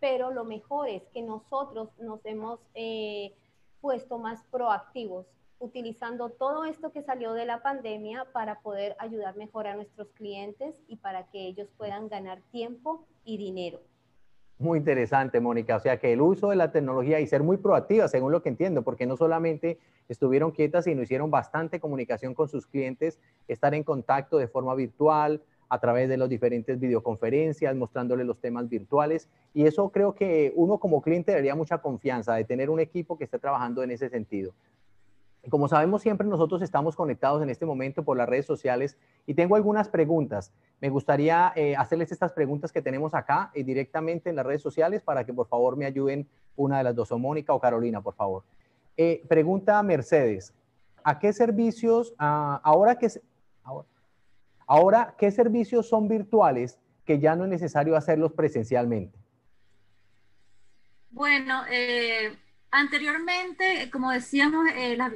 pero 0.00 0.30
lo 0.30 0.44
mejor 0.44 0.88
es 0.88 1.02
que 1.08 1.22
nosotros 1.22 1.90
nos 1.98 2.24
hemos 2.24 2.60
eh, 2.74 3.34
puesto 3.80 4.18
más 4.18 4.42
proactivos 4.50 5.26
utilizando 5.58 6.30
todo 6.30 6.64
esto 6.64 6.92
que 6.92 7.02
salió 7.02 7.32
de 7.32 7.46
la 7.46 7.62
pandemia 7.62 8.26
para 8.32 8.60
poder 8.60 8.96
ayudar 8.98 9.36
mejor 9.36 9.66
a 9.66 9.74
nuestros 9.74 10.08
clientes 10.12 10.76
y 10.86 10.96
para 10.96 11.28
que 11.30 11.46
ellos 11.46 11.68
puedan 11.76 12.08
ganar 12.08 12.40
tiempo 12.50 13.06
y 13.24 13.38
dinero. 13.38 13.80
Muy 14.58 14.78
interesante, 14.78 15.40
Mónica. 15.40 15.76
O 15.76 15.80
sea, 15.80 15.98
que 15.98 16.12
el 16.12 16.20
uso 16.20 16.50
de 16.50 16.56
la 16.56 16.72
tecnología 16.72 17.20
y 17.20 17.26
ser 17.26 17.42
muy 17.42 17.58
proactiva, 17.58 18.08
según 18.08 18.32
lo 18.32 18.42
que 18.42 18.48
entiendo, 18.48 18.82
porque 18.82 19.06
no 19.06 19.16
solamente 19.16 19.78
estuvieron 20.08 20.50
quietas, 20.50 20.84
sino 20.84 21.02
hicieron 21.02 21.30
bastante 21.30 21.78
comunicación 21.78 22.34
con 22.34 22.48
sus 22.48 22.66
clientes, 22.66 23.20
estar 23.46 23.74
en 23.74 23.84
contacto 23.84 24.38
de 24.38 24.48
forma 24.48 24.74
virtual, 24.74 25.42
a 25.68 25.78
través 25.78 26.08
de 26.08 26.16
las 26.16 26.28
diferentes 26.28 26.80
videoconferencias, 26.80 27.76
mostrándole 27.76 28.24
los 28.24 28.40
temas 28.40 28.68
virtuales. 28.68 29.28
Y 29.54 29.66
eso 29.66 29.90
creo 29.90 30.14
que 30.14 30.52
uno 30.56 30.78
como 30.78 31.02
cliente 31.02 31.32
daría 31.32 31.54
mucha 31.54 31.78
confianza 31.78 32.34
de 32.34 32.44
tener 32.44 32.70
un 32.70 32.80
equipo 32.80 33.18
que 33.18 33.24
esté 33.24 33.38
trabajando 33.38 33.82
en 33.82 33.90
ese 33.90 34.08
sentido. 34.08 34.54
Como 35.50 35.68
sabemos, 35.68 36.02
siempre 36.02 36.26
nosotros 36.26 36.62
estamos 36.62 36.96
conectados 36.96 37.42
en 37.42 37.50
este 37.50 37.64
momento 37.64 38.04
por 38.04 38.16
las 38.16 38.28
redes 38.28 38.46
sociales 38.46 38.96
y 39.26 39.34
tengo 39.34 39.56
algunas 39.56 39.88
preguntas. 39.88 40.52
Me 40.80 40.90
gustaría 40.90 41.52
eh, 41.56 41.76
hacerles 41.76 42.12
estas 42.12 42.32
preguntas 42.32 42.72
que 42.72 42.82
tenemos 42.82 43.14
acá 43.14 43.50
eh, 43.54 43.64
directamente 43.64 44.30
en 44.30 44.36
las 44.36 44.44
redes 44.44 44.62
sociales 44.62 45.02
para 45.02 45.24
que 45.24 45.32
por 45.32 45.46
favor 45.46 45.76
me 45.76 45.86
ayuden 45.86 46.28
una 46.56 46.78
de 46.78 46.84
las 46.84 46.94
dos, 46.94 47.12
o 47.12 47.18
Mónica 47.18 47.54
o 47.54 47.60
Carolina, 47.60 48.00
por 48.00 48.14
favor. 48.14 48.42
Eh, 48.96 49.22
pregunta 49.28 49.82
Mercedes, 49.82 50.52
¿a 51.04 51.18
qué 51.18 51.32
servicios, 51.32 52.14
ah, 52.18 52.60
ahora 52.64 52.96
que, 52.96 53.08
ahora, 53.62 53.86
Ahora, 54.68 55.14
¿qué 55.16 55.30
servicios 55.30 55.88
son 55.88 56.08
virtuales 56.08 56.78
que 57.06 57.18
ya 57.18 57.34
no 57.34 57.44
es 57.44 57.50
necesario 57.50 57.96
hacerlos 57.96 58.34
presencialmente? 58.34 59.18
Bueno, 61.10 61.62
eh, 61.70 62.36
anteriormente, 62.70 63.90
como 63.90 64.10
decíamos, 64.10 64.66
eh, 64.74 64.96
la, 64.96 65.10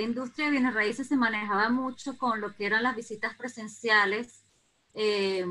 industria 0.00 0.46
de 0.46 0.52
bienes 0.52 0.74
raíces 0.74 1.08
se 1.08 1.16
manejaba 1.16 1.68
mucho 1.70 2.18
con 2.18 2.40
lo 2.40 2.54
que 2.54 2.66
eran 2.66 2.82
las 2.82 2.96
visitas 2.96 3.34
presenciales 3.36 4.44
eh, 4.94 5.44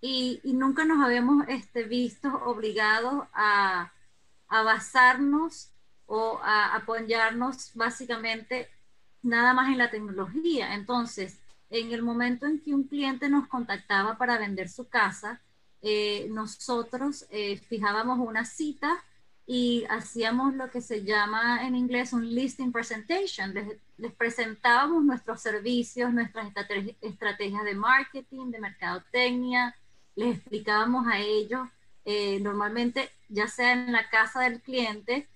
y, 0.00 0.40
nunca 0.44 0.84
nos 0.84 1.04
habíamos 1.04 1.46
este, 1.48 1.84
visto 1.84 2.28
obligados 2.44 3.26
a, 3.32 3.92
a 4.48 4.62
basarnos 4.62 5.72
o 6.06 6.38
a 6.42 6.74
apoyarnos 6.76 7.72
básicamente 7.74 8.68
nada 9.22 9.52
más 9.54 9.68
en 9.68 9.78
la 9.78 9.90
tecnología. 9.90 10.74
Entonces, 10.74 11.38
en 11.70 11.92
el 11.92 12.02
momento 12.02 12.46
en 12.46 12.60
que 12.60 12.74
un 12.74 12.84
cliente 12.84 13.28
nos 13.28 13.48
contactaba 13.48 14.16
para 14.16 14.38
vender 14.38 14.68
su 14.68 14.88
casa, 14.88 15.40
eh, 15.82 16.28
nosotros 16.30 17.26
eh, 17.30 17.58
fijábamos 17.58 18.18
una 18.18 18.44
cita 18.44 19.04
y 19.46 19.84
hacíamos 19.88 20.54
lo 20.54 20.70
que 20.70 20.80
se 20.80 21.04
llama 21.04 21.66
en 21.66 21.76
inglés 21.76 22.12
un 22.12 22.34
listing 22.34 22.72
presentation. 22.72 23.54
Les, 23.54 24.12
presentábamos 24.12 25.04
nuestros 25.04 25.40
servicios, 25.40 26.12
nuestras 26.12 26.48
estrategias 27.00 27.64
de 27.64 27.74
marketing, 27.74 28.50
de 28.50 28.60
mercadotecnia, 28.60 29.74
les 30.16 30.36
explicábamos 30.36 31.06
a 31.06 31.18
ellos, 31.18 31.68
eh, 32.04 32.40
normalmente 32.40 33.10
ya 33.28 33.48
sea 33.48 33.72
en 33.72 33.92
la 33.92 34.08
casa 34.10 34.42
del 34.42 34.60
cliente 34.60 35.28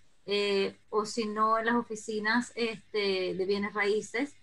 o 0.90 1.06
si 1.06 1.26
no 1.26 1.58
en 1.58 1.66
las 1.66 1.74
oficinas 1.74 2.52
este, 2.54 3.34
de 3.34 3.46
bienes 3.46 3.74
raíces, 3.74 4.36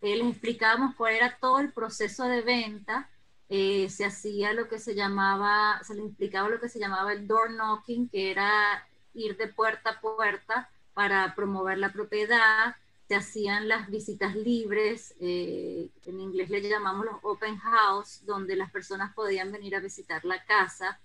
les 0.00 0.26
explicábamos 0.26 0.94
cuál 0.96 1.14
era 1.14 1.36
todo 1.40 1.60
el 1.60 1.72
proceso 1.72 2.24
de 2.24 2.42
venta, 2.42 3.08
eh, 3.48 3.88
se 3.88 4.04
hacía 4.04 4.52
lo 4.52 4.68
que 4.68 4.78
se 4.78 4.94
llamaba, 4.94 5.80
se 5.84 5.94
les 5.94 6.06
explicaba 6.06 6.48
lo 6.48 6.60
que 6.60 6.68
se 6.68 6.78
llamaba 6.78 7.12
el 7.12 7.26
door 7.26 7.50
knocking, 7.50 8.08
que 8.08 8.30
era 8.30 8.86
ir 9.14 9.36
de 9.36 9.48
puerta 9.48 9.90
a 9.90 10.00
puerta 10.00 10.70
para 10.94 11.34
promover 11.34 11.78
la 11.78 11.92
propiedad, 11.92 12.76
se 13.08 13.14
hacían 13.14 13.68
las 13.68 13.90
visitas 13.90 14.34
libres, 14.34 15.14
eh, 15.20 15.90
en 16.06 16.20
inglés 16.20 16.50
le 16.50 16.62
llamamos 16.62 17.04
los 17.04 17.16
open 17.22 17.58
house, 17.58 18.24
donde 18.24 18.56
las 18.56 18.70
personas 18.70 19.14
podían 19.14 19.52
venir 19.52 19.76
a 19.76 19.80
visitar 19.80 20.24
la 20.24 20.44
casa. 20.44 21.00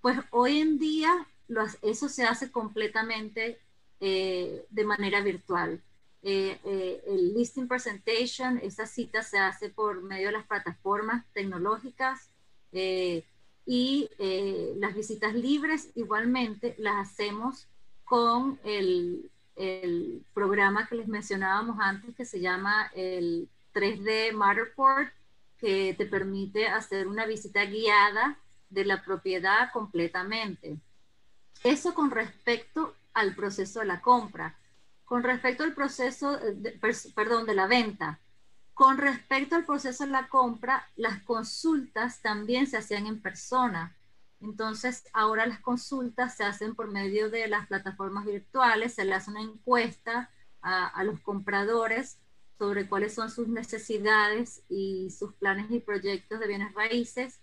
Pues 0.00 0.18
hoy 0.30 0.58
en 0.60 0.78
día 0.78 1.26
eso 1.82 2.08
se 2.08 2.24
hace 2.24 2.50
completamente 2.50 3.60
eh, 4.00 4.66
de 4.70 4.84
manera 4.84 5.20
virtual. 5.20 5.82
Eh, 6.22 6.58
el 7.06 7.34
listing 7.34 7.68
presentation, 7.68 8.58
esa 8.58 8.86
cita 8.86 9.22
se 9.22 9.38
hace 9.38 9.70
por 9.70 10.02
medio 10.02 10.26
de 10.26 10.32
las 10.32 10.46
plataformas 10.46 11.24
tecnológicas 11.32 12.30
y 13.70 14.08
las 14.76 14.94
visitas 14.94 15.34
libres 15.34 15.90
igualmente 15.94 16.74
las 16.78 17.06
hacemos 17.06 17.68
con 18.02 18.58
el, 18.64 19.30
el, 19.56 20.24
programa 20.32 20.86
que 20.88 20.94
les 20.94 21.06
mencionábamos 21.06 21.76
antes 21.78 22.14
que 22.14 22.24
se 22.24 22.40
llama 22.40 22.90
el 22.94 23.46
3D 23.74 24.32
Matterport, 24.32 25.12
que 25.58 25.94
te 25.98 26.06
permite 26.06 26.66
hacer 26.66 27.06
una 27.06 27.26
visita 27.26 27.66
guiada 27.66 28.38
de 28.70 28.86
la 28.86 29.04
propiedad 29.04 29.70
completamente. 29.70 30.78
Eso 31.62 31.92
con 31.92 32.10
respecto 32.10 32.94
al 33.12 33.34
proceso 33.34 33.80
de 33.80 33.86
la 33.86 34.00
compra. 34.00 34.56
Con 35.04 35.22
respecto 35.22 35.62
al 35.64 35.74
proceso, 35.74 36.38
de, 36.38 36.78
perdón, 37.14 37.44
de 37.44 37.54
la 37.54 37.66
venta, 37.66 38.18
con 38.78 38.96
respecto 38.96 39.56
al 39.56 39.64
proceso 39.64 40.04
de 40.04 40.12
la 40.12 40.28
compra, 40.28 40.88
las 40.94 41.20
consultas 41.24 42.22
también 42.22 42.68
se 42.68 42.76
hacían 42.76 43.08
en 43.08 43.20
persona. 43.20 43.96
Entonces, 44.40 45.02
ahora 45.12 45.46
las 45.46 45.58
consultas 45.58 46.36
se 46.36 46.44
hacen 46.44 46.76
por 46.76 46.86
medio 46.88 47.28
de 47.28 47.48
las 47.48 47.66
plataformas 47.66 48.24
virtuales, 48.24 48.94
se 48.94 49.04
le 49.04 49.14
hace 49.14 49.32
una 49.32 49.42
encuesta 49.42 50.30
a, 50.62 51.02
los 51.02 51.18
compradores 51.22 52.20
sobre 52.56 52.88
cuáles 52.88 53.14
son 53.14 53.32
sus 53.32 53.48
necesidades 53.48 54.62
y 54.68 55.10
sus 55.10 55.34
planes 55.34 55.68
y 55.72 55.80
proyectos 55.80 56.38
de 56.38 56.46
bienes 56.46 56.72
raíces. 56.72 57.40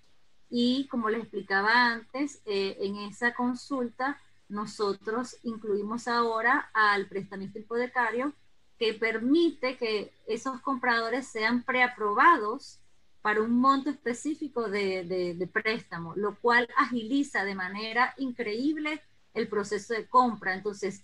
Y 0.49 0.87
como 0.87 1.09
les 1.09 1.23
explicaba 1.23 1.91
antes, 1.91 2.41
eh, 2.45 2.77
en 2.79 2.95
esa 2.95 3.33
consulta 3.33 4.21
nosotros 4.47 5.35
incluimos 5.43 6.07
ahora 6.07 6.69
al 6.73 7.07
prestamista 7.07 7.59
hipotecario 7.59 8.33
que 8.77 8.93
permite 8.93 9.77
que 9.77 10.11
esos 10.27 10.59
compradores 10.61 11.27
sean 11.27 11.63
preaprobados 11.63 12.79
para 13.21 13.41
un 13.41 13.59
monto 13.59 13.89
específico 13.89 14.69
de, 14.69 15.49
préstamo, 15.51 16.13
lo 16.15 16.35
cual 16.39 16.67
agiliza 16.77 17.43
de 17.43 17.55
manera 17.55 18.13
increíble 18.17 19.01
el 19.33 19.47
proceso 19.47 19.93
de 19.93 20.07
compra. 20.07 20.53
Entonces, 20.53 21.03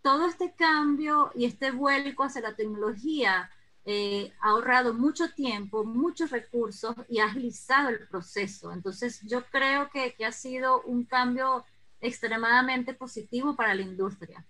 todo 0.00 0.28
este 0.28 0.54
cambio 0.54 1.32
y 1.34 1.44
este 1.44 1.72
vuelco 1.72 2.22
hacia 2.22 2.42
la 2.42 2.54
tecnología 2.54 3.50
eh, 3.84 4.32
ha 4.40 4.50
ahorrado 4.50 4.94
mucho 4.94 5.32
tiempo, 5.32 5.84
muchos 5.84 6.30
recursos 6.30 6.94
y 7.08 7.18
ha 7.18 7.26
agilizado 7.26 7.88
el 7.88 8.06
proceso. 8.06 8.72
Entonces, 8.72 9.20
yo 9.22 9.44
creo 9.46 9.90
que, 9.90 10.14
que 10.14 10.24
ha 10.24 10.32
sido 10.32 10.82
un 10.82 11.04
cambio 11.04 11.64
extremadamente 12.00 12.94
positivo 12.94 13.56
para 13.56 13.74
la 13.74 13.82
industria. 13.82 14.44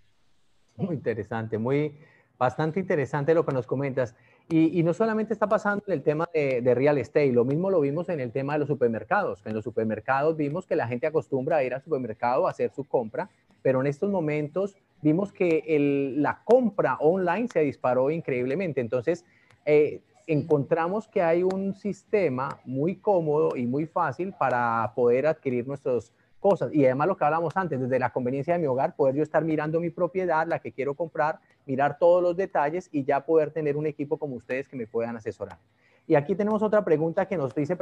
Muy 0.76 0.96
interesante, 0.96 1.56
muy 1.56 1.96
bastante 2.38 2.80
interesante 2.80 3.34
lo 3.34 3.44
que 3.44 3.52
nos 3.52 3.66
comentas. 3.66 4.14
Y, 4.48 4.82
no 4.84 4.94
solamente 4.94 5.32
está 5.32 5.48
pasando 5.48 5.82
en 5.86 5.92
el 5.92 6.02
tema 6.02 6.28
de, 6.32 6.74
real 6.74 6.98
estate, 6.98 7.32
lo 7.32 7.44
mismo 7.44 7.70
lo 7.70 7.80
vimos 7.80 8.08
en 8.08 8.20
el 8.20 8.30
tema 8.30 8.52
de 8.52 8.60
los 8.60 8.68
supermercados. 8.68 9.44
En 9.44 9.54
los 9.54 9.64
supermercados 9.64 10.36
vimos 10.36 10.66
que 10.66 10.76
la 10.76 10.86
gente 10.86 11.06
acostumbra 11.06 11.56
a 11.56 11.64
ir 11.64 11.74
al 11.74 11.82
supermercado 11.82 12.46
a 12.46 12.50
hacer 12.50 12.70
su 12.70 12.84
compra, 12.84 13.28
pero 13.62 13.80
en 13.80 13.88
estos 13.88 14.10
momentos 14.10 14.76
vimos 15.02 15.32
que 15.32 16.14
la 16.16 16.42
compra 16.44 16.96
online 17.00 17.48
se 17.48 17.60
disparó 17.60 18.10
increíblemente. 18.10 18.80
Entonces, 18.80 19.24
eh, 19.64 20.00
encontramos 20.28 21.08
que 21.08 21.22
hay 21.22 21.42
un 21.42 21.74
sistema 21.74 22.60
muy 22.64 22.96
cómodo 22.96 23.56
y 23.56 23.66
muy 23.66 23.86
fácil 23.86 24.32
para 24.32 24.92
poder 24.94 25.26
adquirir 25.26 25.66
nuestros 25.66 26.12
cosas. 26.40 26.72
Y 26.72 26.84
además 26.84 27.08
lo 27.08 27.16
que 27.16 27.24
hablamos 27.24 27.56
antes, 27.56 27.80
desde 27.80 27.98
la 27.98 28.10
conveniencia 28.10 28.54
de 28.54 28.60
mi 28.60 28.66
hogar, 28.66 28.94
poder 28.94 29.14
yo 29.14 29.22
estar 29.22 29.44
mirando 29.44 29.80
mi 29.80 29.90
propiedad, 29.90 30.46
la 30.46 30.58
que 30.58 30.72
quiero 30.72 30.94
comprar, 30.94 31.40
mirar 31.66 31.98
todos 31.98 32.22
los 32.22 32.36
detalles 32.36 32.88
y 32.90 33.04
ya 33.04 33.26
poder 33.26 33.50
tener 33.50 33.76
un 33.76 33.86
equipo 33.86 34.18
como 34.18 34.36
ustedes 34.36 34.68
que 34.68 34.76
me 34.76 34.86
puedan 34.86 35.16
asesorar. 35.16 35.58
Y 36.06 36.14
aquí 36.14 36.34
tenemos 36.34 36.62
otra 36.62 36.84
pregunta 36.84 37.26
que 37.26 37.36
nos 37.36 37.54
dice 37.54 37.76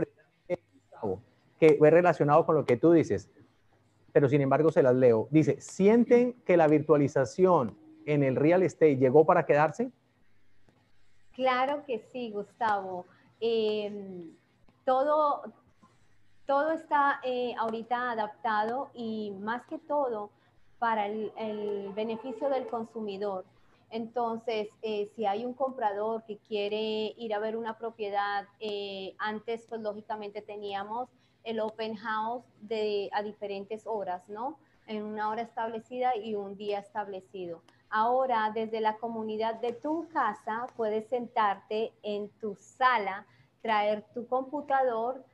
Gustavo, 0.48 1.20
que 1.58 1.78
es 1.80 1.92
relacionado 1.92 2.44
con 2.44 2.56
lo 2.56 2.64
que 2.64 2.76
tú 2.76 2.92
dices, 2.92 3.30
pero 4.12 4.28
sin 4.28 4.40
embargo 4.40 4.72
se 4.72 4.82
las 4.82 4.94
leo. 4.94 5.28
Dice, 5.30 5.60
¿sienten 5.60 6.32
que 6.44 6.56
la 6.56 6.66
virtualización 6.66 7.76
en 8.06 8.22
el 8.22 8.36
real 8.36 8.62
estate 8.62 8.96
llegó 8.96 9.24
para 9.26 9.44
quedarse? 9.44 9.90
Claro 11.32 11.84
que 11.84 11.98
sí, 12.12 12.30
Gustavo. 12.30 13.06
Em, 13.40 14.30
todo, 14.84 15.42
todo 16.46 16.72
está 16.72 17.20
eh, 17.24 17.54
ahorita 17.58 18.12
adaptado 18.12 18.90
y 18.94 19.32
más 19.40 19.66
que 19.66 19.78
todo 19.78 20.30
para 20.78 21.06
el, 21.06 21.92
beneficio 21.94 22.48
del 22.50 22.66
consumidor. 22.68 23.44
Entonces, 23.90 24.68
eh, 24.82 25.10
si 25.14 25.26
hay 25.26 25.44
un 25.44 25.54
comprador 25.54 26.24
que 26.24 26.38
quiere 26.38 27.14
ir 27.16 27.34
a 27.34 27.38
ver 27.38 27.56
una 27.56 27.78
propiedad, 27.78 28.46
eh, 28.60 29.14
antes 29.18 29.66
pues 29.68 29.80
lógicamente 29.80 30.42
teníamos 30.42 31.08
el 31.44 31.60
open 31.60 31.94
house 31.96 32.44
de, 32.60 33.08
a 33.12 33.22
diferentes 33.22 33.86
horas, 33.86 34.28
¿no? 34.28 34.58
En 34.86 35.02
una 35.02 35.28
hora 35.28 35.42
establecida 35.42 36.16
y 36.16 36.34
un 36.34 36.56
día 36.56 36.78
establecido. 36.80 37.62
Ahora, 37.90 38.50
desde 38.52 38.80
la 38.80 38.96
comunidad 38.96 39.60
de 39.60 39.72
tu 39.72 40.08
casa, 40.08 40.66
puedes 40.76 41.06
sentarte 41.08 41.92
en 42.02 42.28
tu 42.40 42.56
sala, 42.56 43.26
traer 43.62 44.04
tu 44.12 44.26
computador, 44.26 45.24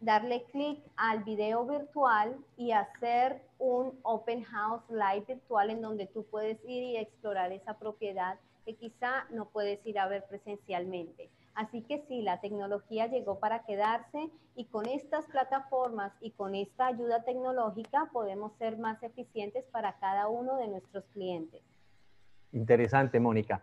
darle 0.00 0.44
clic 0.44 0.82
al 0.96 1.24
video 1.24 1.66
virtual 1.66 2.36
y 2.56 2.72
hacer 2.72 3.42
un 3.58 3.98
open 4.02 4.42
house 4.44 4.82
live 4.88 5.24
virtual 5.28 5.70
en 5.70 5.82
donde 5.82 6.06
tú 6.06 6.24
puedes 6.24 6.58
ir 6.64 6.82
y 6.82 6.96
explorar 6.96 7.52
esa 7.52 7.78
propiedad 7.78 8.38
que 8.64 8.74
quizá 8.76 9.26
no 9.30 9.46
puedes 9.46 9.84
ir 9.86 9.98
a 9.98 10.08
ver 10.08 10.24
presencialmente. 10.26 11.30
Así 11.54 11.82
que 11.82 12.02
sí, 12.08 12.22
la 12.22 12.40
tecnología 12.40 13.06
llegó 13.08 13.38
para 13.38 13.64
quedarse 13.64 14.30
y 14.54 14.64
con 14.66 14.86
estas 14.86 15.26
plataformas 15.26 16.12
y 16.20 16.30
con 16.30 16.54
esta 16.54 16.86
ayuda 16.86 17.22
tecnológica 17.24 18.08
podemos 18.12 18.52
ser 18.58 18.78
más 18.78 19.02
eficientes 19.02 19.64
para 19.66 19.98
cada 19.98 20.28
uno 20.28 20.56
de 20.56 20.68
nuestros 20.68 21.04
clientes. 21.12 21.62
Interesante, 22.52 23.20
Mónica. 23.20 23.62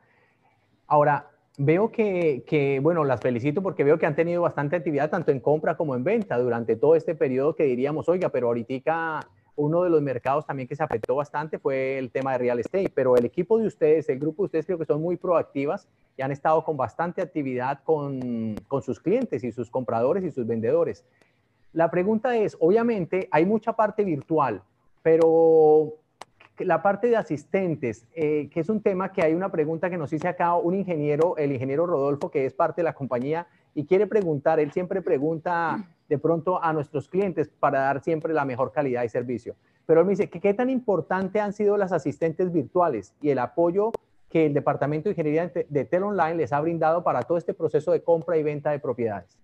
Ahora, 0.85 1.31
veo 1.57 1.91
que, 1.91 2.79
bueno, 2.81 3.03
las 3.03 3.19
felicito 3.19 3.61
porque 3.63 3.83
veo 3.83 3.97
que 3.97 4.05
han 4.05 4.15
tenido 4.15 4.43
bastante 4.43 4.75
actividad 4.75 5.09
tanto 5.09 5.31
en 5.31 5.39
compra 5.39 5.75
como 5.75 5.95
en 5.95 6.03
venta 6.03 6.37
durante 6.37 6.75
todo 6.75 6.95
este 6.95 7.15
periodo 7.15 7.55
que 7.55 7.63
diríamos, 7.63 8.07
oiga, 8.07 8.29
pero 8.29 8.47
ahorita 8.47 9.27
uno 9.55 9.81
de 9.81 9.89
los 9.89 10.03
mercados 10.03 10.45
también 10.45 10.67
que 10.67 10.75
se 10.75 10.83
afectó 10.83 11.15
bastante 11.15 11.57
fue 11.57 11.97
el 11.97 12.11
tema 12.11 12.33
de 12.33 12.37
real 12.37 12.59
estate, 12.59 12.91
pero 12.93 13.17
el 13.17 13.25
equipo 13.25 13.57
de 13.57 13.65
ustedes, 13.65 14.07
el 14.07 14.19
grupo 14.19 14.43
de 14.43 14.45
ustedes 14.45 14.67
creo 14.67 14.77
que 14.77 14.85
son 14.85 15.01
muy 15.01 15.17
proactivas 15.17 15.87
y 16.15 16.21
han 16.21 16.31
estado 16.31 16.63
con 16.63 16.77
bastante 16.77 17.23
actividad 17.23 17.79
con, 17.83 18.55
con 18.67 18.83
sus 18.83 18.99
clientes 18.99 19.43
y 19.43 19.51
sus 19.51 19.71
compradores 19.71 20.23
y 20.23 20.31
sus 20.31 20.45
vendedores. 20.45 21.03
La 21.73 21.89
pregunta 21.89 22.37
es, 22.37 22.55
obviamente 22.59 23.27
hay 23.31 23.47
mucha 23.47 23.73
parte 23.73 24.03
virtual, 24.03 24.61
pero 25.01 25.95
la 26.59 26.81
parte 26.81 27.07
de 27.07 27.15
asistentes, 27.15 28.07
eh, 28.15 28.49
que 28.51 28.59
es 28.59 28.69
un 28.69 28.81
tema 28.81 29.11
que 29.11 29.23
hay 29.23 29.33
una 29.33 29.51
pregunta 29.51 29.89
que 29.89 29.97
nos 29.97 30.11
hice 30.13 30.27
acá 30.27 30.55
un 30.55 30.73
ingeniero, 30.73 31.37
el 31.37 31.51
ingeniero 31.51 31.85
Rodolfo, 31.85 32.31
que 32.31 32.45
es 32.45 32.53
parte 32.53 32.81
de 32.81 32.85
la 32.85 32.93
compañía 32.93 33.47
y 33.73 33.85
quiere 33.85 34.07
preguntar, 34.07 34.59
él 34.59 34.71
siempre 34.71 35.01
pregunta 35.01 35.87
de 36.09 36.17
pronto 36.17 36.63
a 36.63 36.73
nuestros 36.73 37.09
clientes 37.09 37.47
para 37.47 37.81
dar 37.81 38.03
siempre 38.03 38.33
la 38.33 38.45
mejor 38.45 38.71
calidad 38.71 39.01
de 39.01 39.09
servicio. 39.09 39.55
Pero 39.85 40.01
él 40.01 40.05
me 40.05 40.11
dice, 40.11 40.29
¿qué, 40.29 40.53
tan 40.53 40.69
importante 40.69 41.39
han 41.39 41.53
sido 41.53 41.77
las 41.77 41.91
asistentes 41.91 42.51
virtuales 42.51 43.13
y 43.21 43.29
el 43.29 43.39
apoyo 43.39 43.91
que 44.29 44.47
el 44.47 44.53
Departamento 44.53 45.05
de 45.05 45.11
Ingeniería 45.11 45.51
de 45.69 45.85
Tel 45.85 46.03
Online 46.03 46.35
les 46.35 46.51
ha 46.51 46.59
brindado 46.59 47.03
para 47.03 47.21
todo 47.21 47.37
este 47.37 47.53
proceso 47.53 47.91
de 47.91 48.03
compra 48.03 48.37
y 48.37 48.43
venta 48.43 48.71
de 48.71 48.79
propiedades? 48.79 49.37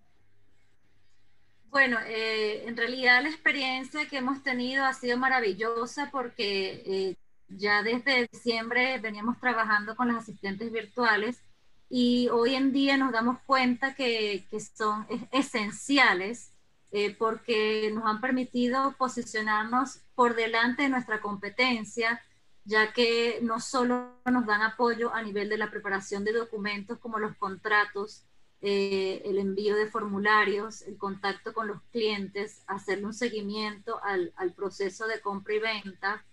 Bueno, 1.74 1.98
eh, 2.06 2.66
en 2.68 2.78
realidad 2.78 3.24
la 3.24 3.30
experiencia 3.30 4.08
que 4.08 4.18
hemos 4.18 4.44
tenido 4.44 4.86
ha 4.86 4.94
sido 4.94 5.18
maravillosa 5.18 6.10
porque 6.12 6.84
eh, 6.86 7.16
ya 7.48 7.82
desde 7.82 8.30
diciembre 8.32 9.00
veníamos 9.00 9.40
trabajando 9.40 9.96
con 9.96 10.08
las 10.08 10.18
asistentes 10.18 10.72
virtuales 10.72 11.42
y 11.90 12.30
hoy 12.30 12.54
en 12.54 12.74
día 12.74 12.96
nos 12.96 13.12
damos 13.12 13.40
cuenta 13.48 13.96
que, 13.96 14.46
que 14.52 14.60
son 14.60 15.08
esenciales 15.32 16.52
eh, 16.92 17.16
porque 17.18 17.90
nos 17.92 18.06
han 18.06 18.22
permitido 18.22 18.96
posicionarnos 18.96 19.98
por 20.14 20.36
delante 20.36 20.84
de 20.84 20.90
nuestra 20.90 21.22
competencia, 21.22 22.22
ya 22.66 22.94
que 22.94 23.40
no 23.42 23.60
solo 23.60 24.22
nos 24.26 24.46
dan 24.46 24.62
apoyo 24.62 25.12
a 25.12 25.24
nivel 25.24 25.50
de 25.50 25.58
la 25.58 25.72
preparación 25.72 26.24
de 26.24 26.34
documentos 26.34 27.00
como 27.00 27.18
los 27.18 27.36
contratos, 27.38 28.28
eh, 28.64 29.22
el 29.26 29.38
envío 29.38 29.76
de 29.76 29.86
formularios, 29.86 30.82
el 30.84 30.98
contacto 30.98 31.54
con 31.54 31.68
los 31.68 31.82
clientes, 31.92 32.64
hacerle 32.66 33.06
un 33.06 33.14
seguimiento 33.14 34.04
al, 34.04 34.34
al 34.38 34.54
proceso 34.54 35.06
de 35.06 35.22
compra 35.22 35.54
y 35.54 35.60
venta. 35.60 36.26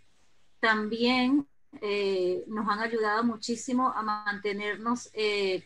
También 0.60 1.46
eh, 1.82 2.44
nos 2.46 2.66
han 2.68 2.80
ayudado 2.80 3.22
muchísimo 3.24 3.90
a 3.90 4.02
mantenernos 4.02 5.10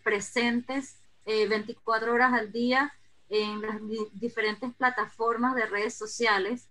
presentes 0.03 0.97
24 1.25 2.13
horas 2.13 2.33
al 2.35 2.53
día 2.53 2.93
en 3.29 3.63
las 3.63 3.81
diferentes 4.13 4.73
plataformas 4.75 5.55
de 5.55 5.67
redes 5.67 5.95
sociales, 5.95 6.69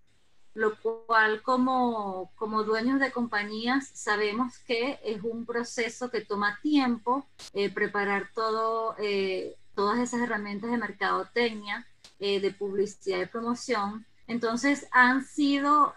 lo 0.54 0.78
cual 0.80 1.42
como, 1.42 2.32
como 2.36 2.64
dueños 2.64 3.00
de 3.00 3.12
compañías 3.12 3.90
sabemos 3.94 4.60
que 4.60 5.00
es 5.04 5.24
un 5.24 5.46
proceso 5.46 6.12
que 6.12 6.22
toma 6.22 6.60
tiempo 6.62 7.26
eh, 7.54 7.72
preparar 7.72 8.30
todo, 8.36 8.96
eh, 9.00 9.56
todas 9.76 10.00
esas 10.00 10.22
herramientas 10.22 10.72
de 10.72 10.78
mercadotecnia, 10.78 11.88
eh, 12.20 12.40
de 12.40 12.52
publicidad 12.52 13.22
y 13.22 13.26
promoción. 13.26 14.06
Entonces 14.28 14.88
han 14.92 15.26
sido 15.26 15.94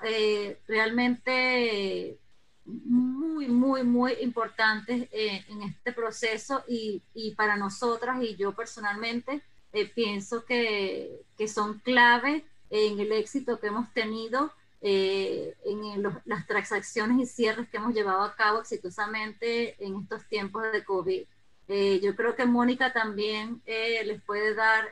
realmente 0.67 2.19
muy, 2.65 3.47
muy, 3.47 3.85
muy 3.85 4.15
importantes 4.21 5.09
en 5.13 5.63
este 5.63 5.93
proceso 5.93 6.65
y, 6.67 7.03
y 7.15 7.37
para 7.37 7.57
nosotras 7.57 8.21
y 8.23 8.35
yo 8.35 8.53
personalmente 8.53 9.43
eh, 9.77 9.93
pienso 9.95 10.47
que, 10.47 11.27
que, 11.37 11.49
son 11.49 11.81
clave 11.81 12.47
en 12.71 12.99
el 12.99 13.13
éxito 13.13 13.61
que 13.61 13.67
hemos 13.67 13.93
tenido 13.93 14.51
eh, 14.81 15.55
en 15.67 16.03
las 16.25 16.47
transacciones 16.47 17.19
y 17.19 17.27
cierres 17.27 17.69
que 17.69 17.77
hemos 17.77 17.93
llevado 17.93 18.23
a 18.23 18.35
cabo 18.37 18.61
exitosamente 18.61 19.77
en 19.85 19.97
estos 19.97 20.27
tiempos 20.29 20.63
de 20.73 20.83
COVID. 20.83 21.27
Eh, 21.69 22.01
yo 22.03 22.15
creo 22.15 22.37
que 22.37 22.47
Mónica 22.47 22.93
también 22.93 23.61
les 23.67 24.23
puede 24.23 24.55
dar 24.55 24.85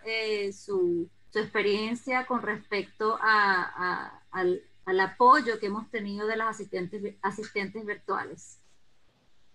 su, 0.52 1.08
su, 1.30 1.38
experiencia 1.38 2.26
con 2.26 2.42
respecto 2.42 3.16
a, 3.20 4.20
al, 4.32 4.62
al, 4.84 5.00
apoyo 5.00 5.60
que 5.60 5.66
hemos 5.66 5.88
tenido 5.90 6.26
de 6.26 6.36
las 6.36 6.48
asistentes, 6.48 7.14
asistentes 7.22 7.86
virtuales. 7.86 8.60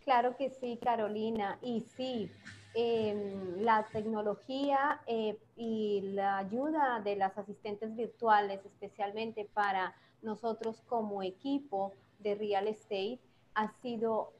Claro 0.03 0.38
que 0.38 0.49
sí, 0.49 0.79
Carolina. 0.82 1.60
Y 1.62 1.82
sí, 1.82 2.32
la 2.75 3.88
tecnología 3.91 5.01
eh, 5.08 5.38
y 5.55 6.01
la 6.13 6.38
ayuda 6.38 7.01
de 7.03 7.15
las 7.15 7.38
asistentes 7.38 7.95
virtuales, 7.95 8.63
especialmente 8.65 9.49
para 9.53 9.95
nosotros 10.21 10.82
como 10.88 11.23
equipo 11.23 11.93
de 12.19 12.36
real 12.36 12.67
estate, 12.67 13.19
ha 13.55 13.71
sido 13.82 14.34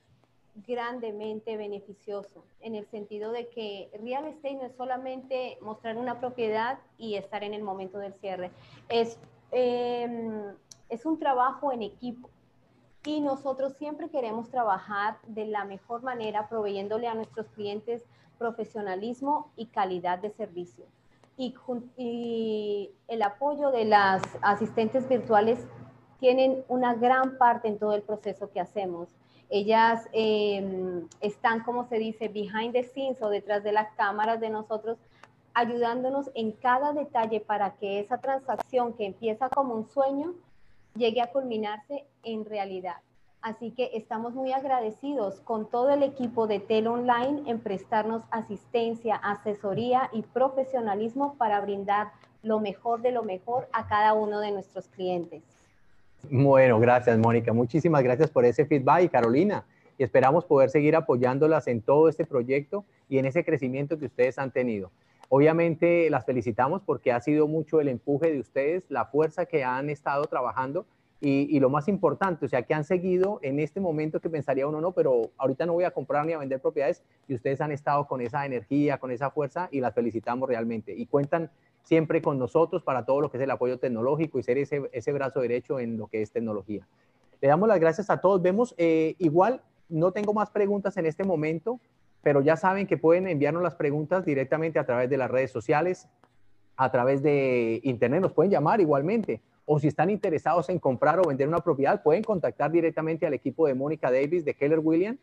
grandemente 0.68 1.58
beneficioso 1.58 2.44
en 2.62 2.76
el 2.76 2.86
sentido 2.88 3.32
de 3.32 3.48
que 3.50 3.90
real 4.02 4.26
estate 4.26 4.56
no 4.56 4.64
es 4.64 4.76
solamente 4.76 5.58
mostrar 5.62 5.98
una 5.98 6.20
propiedad 6.20 6.80
y 6.98 7.16
estar 7.16 7.44
en 7.44 7.54
el 7.54 7.64
momento 7.64 7.98
del 7.98 8.14
cierre, 8.16 8.52
es, 8.90 9.18
em, 9.52 10.54
es 10.90 11.06
un 11.06 11.20
trabajo 11.20 11.72
en 11.72 11.84
equipo 11.84 12.30
y 13.06 13.22
nosotros 13.22 13.74
siempre 13.78 14.10
queremos 14.10 14.50
trabajar 14.50 15.18
de 15.28 15.46
la 15.46 15.64
mejor 15.64 16.04
manera 16.04 16.50
proveyéndole 16.50 17.08
a 17.08 17.16
nuestros 17.16 17.48
clientes 17.48 18.04
profesionalismo 18.38 19.52
y 19.56 19.68
calidad 19.68 20.20
de 20.20 20.32
servicio. 20.32 20.86
Y, 21.38 22.92
el 23.08 23.22
apoyo 23.22 23.72
de 23.72 23.86
las 23.86 24.22
asistentes 24.42 25.08
virtuales 25.08 25.66
tienen 26.20 26.66
una 26.68 26.96
gran 26.96 27.38
parte 27.38 27.70
en 27.70 27.80
todo 27.80 27.94
el 27.94 28.02
proceso 28.02 28.52
que 28.52 28.60
hacemos. 28.60 29.08
Ellas 29.50 30.08
em, 30.14 31.08
están, 31.22 31.64
como 31.64 31.88
se 31.88 31.98
dice, 31.98 32.28
behind 32.28 32.74
the 32.74 32.84
scenes 32.84 33.22
o 33.22 33.30
detrás 33.30 33.64
de 33.64 33.72
las 33.72 33.92
cámaras 33.94 34.40
de 34.40 34.50
nosotros, 34.50 34.98
ayudándonos 35.54 36.30
en 36.36 36.52
cada 36.52 36.94
detalle 36.94 37.42
para 37.42 37.76
que 37.78 38.00
esa 38.00 38.20
transacción 38.20 38.94
que 38.94 39.06
empieza 39.06 39.50
como 39.50 39.74
un 39.74 39.90
sueño 39.90 40.34
llegue 40.96 41.22
a 41.22 41.32
culminarse 41.32 42.06
en 42.24 42.46
realidad. 42.46 42.98
Así 43.42 43.72
que 43.72 43.92
estamos 43.94 44.34
muy 44.34 44.52
agradecidos 44.52 45.40
con 45.42 45.70
todo 45.70 45.90
el 45.92 46.04
equipo 46.04 46.46
de 46.46 46.60
Tel 46.60 46.88
Online 46.88 47.50
en 47.50 47.60
prestarnos 47.60 48.22
asistencia, 48.32 49.16
asesoría 49.16 50.10
y 50.12 50.24
profesionalismo 50.24 51.36
para 51.36 51.62
brindar 51.62 52.12
lo 52.44 52.60
mejor 52.60 53.02
de 53.02 53.12
lo 53.12 53.24
mejor 53.24 53.70
a 53.72 53.88
cada 53.88 54.14
uno 54.14 54.42
de 54.42 54.52
nuestros 54.52 54.90
clientes. 54.90 55.59
Bueno, 56.23 56.79
gracias 56.79 57.17
Mónica. 57.17 57.53
Muchísimas 57.53 58.03
gracias 58.03 58.29
por 58.29 58.45
ese 58.45 58.65
feedback 58.65 59.03
y 59.03 59.10
Carolina. 59.10 59.63
Y 59.97 60.03
esperamos 60.03 60.45
poder 60.45 60.69
seguir 60.69 60.95
apoyándolas 60.95 61.67
en 61.67 61.82
todo 61.82 62.10
este 62.10 62.25
proyecto 62.25 62.86
y 63.10 63.17
en 63.17 63.25
ese 63.25 63.43
crecimiento 63.43 63.97
que 63.99 64.05
ustedes 64.05 64.38
han 64.38 64.51
tenido. 64.51 64.91
Obviamente 65.29 66.10
las 66.10 66.25
felicitamos 66.25 66.82
porque 66.82 67.12
ha 67.12 67.21
sido 67.21 67.47
mucho 67.47 67.82
el 67.82 67.88
empuje 67.88 68.32
de 68.32 68.39
ustedes, 68.39 68.84
la 68.89 69.05
fuerza 69.05 69.45
que 69.45 69.63
han 69.63 69.89
estado 69.89 70.25
trabajando 70.25 70.86
y, 71.21 71.60
lo 71.60 71.69
más 71.69 71.89
importante, 71.89 72.45
o 72.45 72.47
sea, 72.47 72.62
que 72.63 72.73
han 72.73 72.86
seguido 72.86 73.39
en 73.41 73.60
este 73.60 73.82
momento 73.82 74.21
que 74.21 74.29
pensaría 74.29 74.65
uno, 74.65 74.79
no, 74.79 74.93
pero 74.93 75.32
ahorita 75.38 75.65
no 75.65 75.73
voy 75.73 75.84
a 75.84 75.91
comprar 75.91 76.25
ni 76.25 76.32
a 76.32 76.38
vender 76.38 76.62
propiedades 76.62 77.03
y 77.27 77.36
ustedes 77.36 77.60
han 77.60 77.73
estado 77.73 78.08
con 78.08 78.21
esa 78.21 78.45
energía, 78.45 78.99
con 78.99 79.12
esa 79.12 79.29
fuerza 79.29 79.67
y 79.69 79.82
las 79.82 79.93
felicitamos 79.93 80.47
realmente. 80.47 80.95
Y 80.95 81.08
cuentan 81.08 81.51
siempre 81.84 82.22
con 82.22 82.38
nosotros 82.38 82.84
para 82.84 83.06
todo 83.06 83.22
lo 83.22 83.32
que 83.32 83.38
es 83.38 83.44
el 83.44 83.52
apoyo 83.52 83.80
tecnológico 83.80 84.39
y 84.39 84.44
ser 84.44 84.58
ese, 84.58 84.89
ese 84.92 85.12
brazo 85.12 85.42
derecho 85.42 85.80
en 85.80 85.98
lo 85.98 86.08
que 86.08 86.22
es 86.22 86.32
tecnología. 86.32 86.88
Le 87.42 87.48
damos 87.48 87.68
las 87.68 87.80
gracias 87.80 88.10
a 88.10 88.22
todos. 88.22 88.42
Vemos, 88.42 88.76
eh, 88.78 89.15
igual, 89.20 89.62
no 89.88 90.12
tengo 90.12 90.34
más 90.34 90.50
preguntas 90.50 90.98
en 90.98 91.06
este 91.06 91.24
momento, 91.24 91.80
pero 92.22 92.42
ya 92.42 92.58
saben 92.58 92.86
que 92.86 92.98
pueden 92.98 93.28
enviarnos 93.28 93.63
las 93.63 93.76
preguntas 93.76 94.26
directamente 94.26 94.78
a 94.80 94.86
través 94.86 95.10
de 95.10 95.18
las 95.18 95.32
redes 95.32 95.52
sociales, 95.52 96.08
a 96.76 96.92
través 96.92 97.24
de 97.24 97.82
internet, 97.84 98.22
nos 98.22 98.34
pueden 98.34 98.52
llamar 98.52 98.82
igualmente 98.82 99.42
o 99.72 99.80
si 99.80 99.88
están 99.88 100.10
interesados 100.10 100.68
en 100.70 100.80
comprar 100.80 101.20
o 101.20 101.28
vender 101.28 101.48
una 101.48 101.60
propiedad, 101.60 102.02
pueden 102.02 102.24
contactar 102.24 102.72
directamente 102.72 103.28
al 103.28 103.36
equipo 103.36 103.68
de 103.68 103.76
Mónica 103.76 104.10
Davis 104.10 104.44
de 104.44 104.56
Keller 104.56 104.80
Williams. 104.80 105.20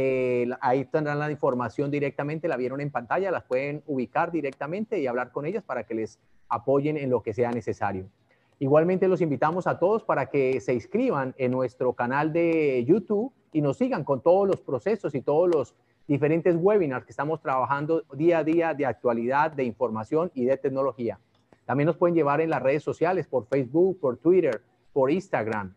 Eh, 0.00 0.48
ahí 0.60 0.84
tendrán 0.84 1.18
la 1.18 1.28
información 1.28 1.90
directamente, 1.90 2.46
la 2.46 2.56
vieron 2.56 2.80
en 2.80 2.92
pantalla, 2.92 3.32
las 3.32 3.42
pueden 3.42 3.82
ubicar 3.84 4.30
directamente 4.30 5.00
y 5.00 5.08
hablar 5.08 5.32
con 5.32 5.44
ellas 5.44 5.64
para 5.64 5.82
que 5.82 5.94
les 5.94 6.20
apoyen 6.48 6.96
en 6.96 7.10
lo 7.10 7.20
que 7.20 7.34
sea 7.34 7.50
necesario. 7.50 8.06
Igualmente 8.60 9.08
los 9.08 9.20
invitamos 9.20 9.66
a 9.66 9.80
todos 9.80 10.04
para 10.04 10.26
que 10.26 10.60
se 10.60 10.72
inscriban 10.72 11.34
en 11.36 11.50
nuestro 11.50 11.94
canal 11.94 12.32
de 12.32 12.84
YouTube 12.86 13.32
y 13.52 13.60
nos 13.60 13.78
sigan 13.78 14.04
con 14.04 14.20
todos 14.20 14.46
los 14.46 14.60
procesos 14.60 15.16
y 15.16 15.20
todos 15.20 15.48
los 15.48 15.74
diferentes 16.06 16.54
webinars 16.56 17.04
que 17.04 17.10
estamos 17.10 17.42
trabajando 17.42 18.04
día 18.12 18.38
a 18.38 18.44
día 18.44 18.74
de 18.74 18.86
actualidad, 18.86 19.50
de 19.50 19.64
información 19.64 20.30
y 20.32 20.44
de 20.44 20.56
tecnología. 20.58 21.18
También 21.66 21.88
nos 21.88 21.96
pueden 21.96 22.14
llevar 22.14 22.40
en 22.40 22.50
las 22.50 22.62
redes 22.62 22.84
sociales, 22.84 23.26
por 23.26 23.46
Facebook, 23.48 23.98
por 23.98 24.16
Twitter, 24.18 24.62
por 24.92 25.10
Instagram. 25.10 25.74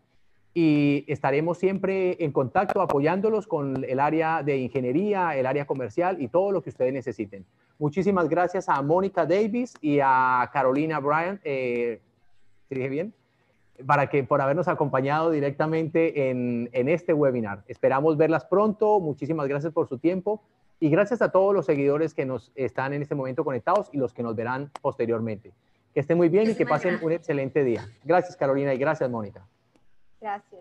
Y 0.54 1.06
estaremos 1.08 1.58
siempre 1.58 2.24
en 2.24 2.32
contacto 2.32 2.82
apoyándolos 2.82 3.48
con 3.48 3.86
el 3.88 4.00
área 4.00 4.44
de 4.44 4.58
ingeniería, 4.58 5.36
el 5.38 5.46
área 5.46 5.66
comercial 5.66 6.22
y 6.22 6.28
todo 6.28 6.52
lo 6.52 6.62
que 6.62 6.70
ustedes 6.70 6.92
necesiten. 6.92 7.46
Muchísimas 7.80 8.28
gracias 8.28 8.68
a 8.68 8.82
Mónica 8.82 9.26
Davis 9.26 9.74
y 9.82 10.00
a 10.04 10.50
Carolina 10.52 11.00
Bryan. 11.00 11.40
Eh, 11.44 12.02
dije 12.70 12.90
bien? 12.90 13.14
para 13.86 14.08
que 14.08 14.24
por 14.24 14.42
habernos 14.42 14.68
acompañado 14.68 15.32
directamente 15.32 16.30
en, 16.30 16.70
en, 16.72 16.90
este 16.90 17.14
webinar. 17.14 17.64
Esperamos 17.68 18.18
verlas 18.18 18.46
pronto. 18.46 19.00
Muchísimas 19.00 19.48
gracias 19.48 19.74
por 19.74 19.88
su 19.88 19.98
tiempo 19.98 20.44
y 20.80 20.90
gracias 20.90 21.22
a 21.22 21.32
todos 21.32 21.54
los 21.54 21.66
seguidores 21.66 22.14
que 22.14 22.26
nos 22.26 22.52
están 22.56 22.94
en 22.94 23.02
este 23.02 23.16
momento 23.16 23.46
conectados 23.46 23.90
y 23.94 23.98
los 23.98 24.14
que 24.14 24.24
nos 24.24 24.36
verán 24.36 24.72
posteriormente. 24.82 25.54
Que 25.94 26.00
estén 26.00 26.18
muy 26.18 26.30
bien 26.30 26.50
y 26.50 26.56
que 26.56 26.66
pasen 26.66 27.00
un 27.02 27.12
excelente 27.12 27.64
día. 27.64 27.88
Gracias 28.04 28.36
Carolina 28.36 28.74
y 28.74 28.78
gracias 28.78 29.10
Mónica. 29.10 29.46
Gracias. 30.22 30.60